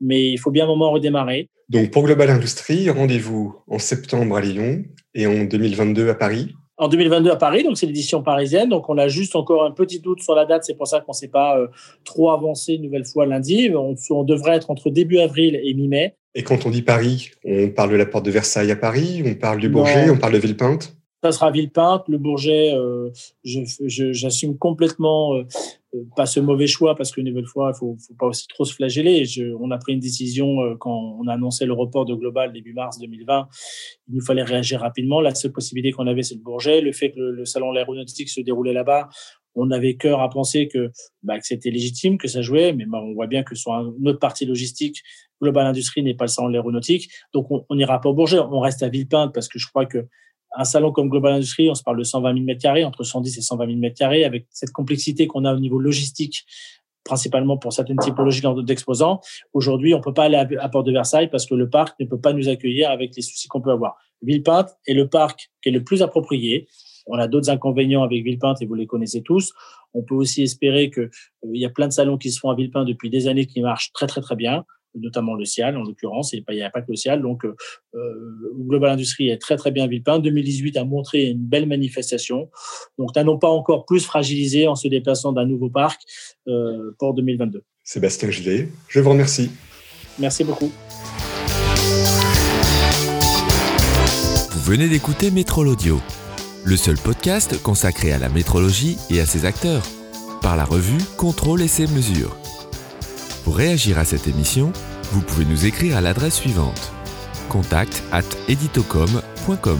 Mais 0.00 0.30
il 0.30 0.38
faut 0.38 0.50
bien 0.50 0.64
un 0.64 0.68
moment 0.68 0.90
redémarrer. 0.90 1.50
Donc 1.68 1.90
pour 1.90 2.04
Global 2.04 2.30
Industrie, 2.30 2.88
rendez-vous 2.90 3.56
en 3.66 3.78
septembre 3.78 4.36
à 4.36 4.40
Lyon 4.40 4.84
et 5.14 5.26
en 5.26 5.44
2022 5.44 6.08
à 6.10 6.14
Paris 6.14 6.54
en 6.78 6.88
2022 6.88 7.30
à 7.30 7.36
Paris, 7.36 7.62
donc 7.64 7.78
c'est 7.78 7.86
l'édition 7.86 8.22
parisienne. 8.22 8.68
Donc 8.68 8.88
on 8.88 8.98
a 8.98 9.08
juste 9.08 9.36
encore 9.36 9.64
un 9.64 9.70
petit 9.70 10.00
doute 10.00 10.22
sur 10.22 10.34
la 10.34 10.44
date, 10.44 10.64
c'est 10.64 10.74
pour 10.74 10.86
ça 10.86 11.00
qu'on 11.00 11.12
ne 11.12 11.16
s'est 11.16 11.28
pas 11.28 11.58
euh, 11.58 11.68
trop 12.04 12.30
avancé 12.30 12.74
une 12.74 12.82
nouvelle 12.82 13.04
fois 13.04 13.26
lundi. 13.26 13.70
On, 13.74 13.94
on 14.10 14.24
devrait 14.24 14.56
être 14.56 14.70
entre 14.70 14.90
début 14.90 15.18
avril 15.18 15.58
et 15.62 15.74
mi-mai. 15.74 16.14
Et 16.34 16.42
quand 16.42 16.66
on 16.66 16.70
dit 16.70 16.82
Paris, 16.82 17.30
on 17.46 17.70
parle 17.70 17.90
de 17.92 17.96
la 17.96 18.04
porte 18.04 18.26
de 18.26 18.30
Versailles 18.30 18.70
à 18.70 18.76
Paris, 18.76 19.22
on 19.24 19.34
parle 19.34 19.58
du 19.58 19.70
Bourget, 19.70 20.06
non. 20.06 20.14
on 20.14 20.18
parle 20.18 20.34
de 20.34 20.38
Villepinte? 20.38 20.94
Ça 21.24 21.32
sera 21.32 21.50
Villepinte. 21.50 22.04
Le 22.08 22.18
Bourget, 22.18 22.74
euh, 22.74 23.10
j'assume 23.42 24.58
complètement 24.58 25.34
euh, 25.34 25.46
pas 26.16 26.26
ce 26.26 26.40
mauvais 26.40 26.66
choix 26.66 26.94
parce 26.94 27.12
qu'une 27.12 27.26
nouvelle 27.26 27.46
fois, 27.46 27.72
il 27.74 27.78
faut, 27.78 27.96
faut 28.06 28.14
pas 28.14 28.26
aussi 28.26 28.46
trop 28.48 28.64
se 28.64 28.74
flageller. 28.74 29.24
Je, 29.24 29.44
on 29.60 29.70
a 29.70 29.78
pris 29.78 29.92
une 29.92 30.00
décision 30.00 30.60
euh, 30.62 30.74
quand 30.78 31.18
on 31.20 31.26
a 31.26 31.34
annoncé 31.34 31.66
le 31.66 31.72
report 31.72 32.04
de 32.04 32.14
Global 32.14 32.52
début 32.52 32.72
mars 32.72 32.98
2020. 32.98 33.48
Il 34.08 34.14
nous 34.16 34.24
fallait 34.24 34.42
réagir 34.42 34.80
rapidement. 34.80 35.20
La 35.20 35.34
seule 35.34 35.52
possibilité 35.52 35.92
qu'on 35.92 36.06
avait, 36.06 36.22
c'est 36.22 36.34
le 36.34 36.40
Bourget. 36.40 36.80
Le 36.80 36.92
fait 36.92 37.12
que 37.12 37.20
le, 37.20 37.44
salon 37.44 37.70
de 37.70 37.76
l'aéronautique 37.76 38.28
se 38.28 38.40
déroulait 38.40 38.72
là-bas, 38.72 39.08
on 39.54 39.70
avait 39.70 39.96
cœur 39.96 40.20
à 40.20 40.28
penser 40.28 40.68
que, 40.68 40.90
bah, 41.22 41.34
c'était 41.40 41.70
légitime, 41.70 42.18
que 42.18 42.28
ça 42.28 42.42
jouait, 42.42 42.72
mais 42.72 42.84
bah, 42.84 43.00
on 43.02 43.14
voit 43.14 43.26
bien 43.26 43.42
que 43.42 43.54
sur 43.54 43.72
une 43.72 44.08
autre 44.08 44.18
partie 44.18 44.44
logistique, 44.44 45.02
Global 45.42 45.66
Industrie 45.66 46.02
n'est 46.02 46.14
pas 46.14 46.24
le 46.24 46.28
salon 46.28 46.48
de 46.48 46.52
l'aéronautique. 46.52 47.10
Donc, 47.32 47.46
on 47.50 47.74
n'ira 47.74 48.00
pas 48.00 48.08
au 48.08 48.14
Bourget. 48.14 48.38
On 48.38 48.60
reste 48.60 48.82
à 48.82 48.88
Villepinte 48.88 49.32
parce 49.34 49.48
que 49.48 49.58
je 49.58 49.66
crois 49.66 49.86
que 49.86 50.06
un 50.56 50.64
salon 50.64 50.90
comme 50.90 51.08
Global 51.08 51.34
Industrie, 51.34 51.70
on 51.70 51.74
se 51.74 51.82
parle 51.82 51.98
de 51.98 52.04
120 52.04 52.32
000 52.32 52.44
mètres 52.44 52.62
carrés, 52.62 52.84
entre 52.84 53.04
110 53.04 53.38
et 53.38 53.40
120 53.42 53.66
000 53.66 53.78
mètres 53.78 53.98
carrés, 53.98 54.24
avec 54.24 54.46
cette 54.50 54.72
complexité 54.72 55.26
qu'on 55.26 55.44
a 55.44 55.54
au 55.54 55.58
niveau 55.58 55.78
logistique, 55.78 56.44
principalement 57.04 57.56
pour 57.58 57.72
certaines 57.72 57.98
typologies 57.98 58.42
d'exposants. 58.64 59.20
Aujourd'hui, 59.52 59.94
on 59.94 60.00
peut 60.00 60.14
pas 60.14 60.24
aller 60.24 60.36
à, 60.36 60.68
Port 60.68 60.82
de 60.82 60.92
Versailles 60.92 61.28
parce 61.30 61.46
que 61.46 61.54
le 61.54 61.68
parc 61.68 61.98
ne 62.00 62.06
peut 62.06 62.20
pas 62.20 62.32
nous 62.32 62.48
accueillir 62.48 62.90
avec 62.90 63.14
les 63.14 63.22
soucis 63.22 63.48
qu'on 63.48 63.60
peut 63.60 63.70
avoir. 63.70 63.96
Villepinte 64.22 64.70
est 64.86 64.94
le 64.94 65.08
parc 65.08 65.50
qui 65.62 65.68
est 65.68 65.72
le 65.72 65.84
plus 65.84 66.02
approprié. 66.02 66.66
On 67.06 67.18
a 67.18 67.28
d'autres 67.28 67.50
inconvénients 67.50 68.02
avec 68.02 68.24
Villepinte 68.24 68.60
et 68.62 68.66
vous 68.66 68.74
les 68.74 68.86
connaissez 68.86 69.22
tous. 69.22 69.52
On 69.94 70.02
peut 70.02 70.16
aussi 70.16 70.42
espérer 70.42 70.90
que 70.90 71.02
euh, 71.02 71.10
il 71.52 71.60
y 71.60 71.64
a 71.64 71.70
plein 71.70 71.86
de 71.86 71.92
salons 71.92 72.18
qui 72.18 72.30
se 72.30 72.40
font 72.40 72.50
à 72.50 72.56
Villepinte 72.56 72.88
depuis 72.88 73.10
des 73.10 73.28
années 73.28 73.46
qui 73.46 73.60
marchent 73.60 73.92
très 73.92 74.06
très 74.06 74.20
très 74.20 74.34
bien 74.34 74.64
notamment 75.00 75.34
le 75.34 75.44
Cial 75.44 75.76
en 75.76 75.82
l'occurrence, 75.82 76.34
et 76.34 76.44
il 76.48 76.54
n'y 76.54 76.62
a 76.62 76.70
pas 76.70 76.82
que 76.82 76.90
le 76.90 76.96
Cial. 76.96 77.22
Donc, 77.22 77.44
euh, 77.44 77.54
Global 78.58 78.90
Industrie 78.90 79.28
est 79.28 79.38
très 79.38 79.56
très 79.56 79.70
bien 79.70 79.86
Villepin. 79.86 80.18
2018 80.18 80.76
a 80.76 80.84
montré 80.84 81.26
une 81.26 81.44
belle 81.44 81.66
manifestation. 81.66 82.50
Donc, 82.98 83.14
n'allons 83.14 83.38
pas 83.38 83.48
encore 83.48 83.84
plus 83.84 84.04
fragilisé 84.04 84.66
en 84.66 84.74
se 84.74 84.88
déplaçant 84.88 85.32
d'un 85.32 85.46
nouveau 85.46 85.70
parc 85.70 86.00
euh, 86.48 86.94
pour 86.98 87.14
2022. 87.14 87.62
Sébastien 87.82 88.30
Gillet, 88.30 88.68
je 88.88 89.00
vous 89.00 89.10
remercie. 89.10 89.50
Merci 90.18 90.44
beaucoup. 90.44 90.72
Vous 94.50 94.72
venez 94.72 94.88
d'écouter 94.88 95.30
Métrol 95.30 95.68
Audio, 95.68 96.00
le 96.64 96.76
seul 96.76 96.96
podcast 96.96 97.62
consacré 97.62 98.12
à 98.12 98.18
la 98.18 98.28
métrologie 98.28 98.96
et 99.10 99.20
à 99.20 99.26
ses 99.26 99.44
acteurs, 99.44 99.86
par 100.42 100.56
la 100.56 100.64
revue 100.64 100.98
Contrôle 101.16 101.62
et 101.62 101.68
ses 101.68 101.86
mesures. 101.86 102.36
Pour 103.46 103.58
réagir 103.58 103.96
à 104.00 104.04
cette 104.04 104.26
émission, 104.26 104.72
vous 105.12 105.20
pouvez 105.20 105.44
nous 105.44 105.66
écrire 105.66 105.96
à 105.96 106.00
l'adresse 106.00 106.34
suivante 106.34 106.92
contact 107.48 108.02
at 108.10 108.24
editocom.com. 108.48 109.78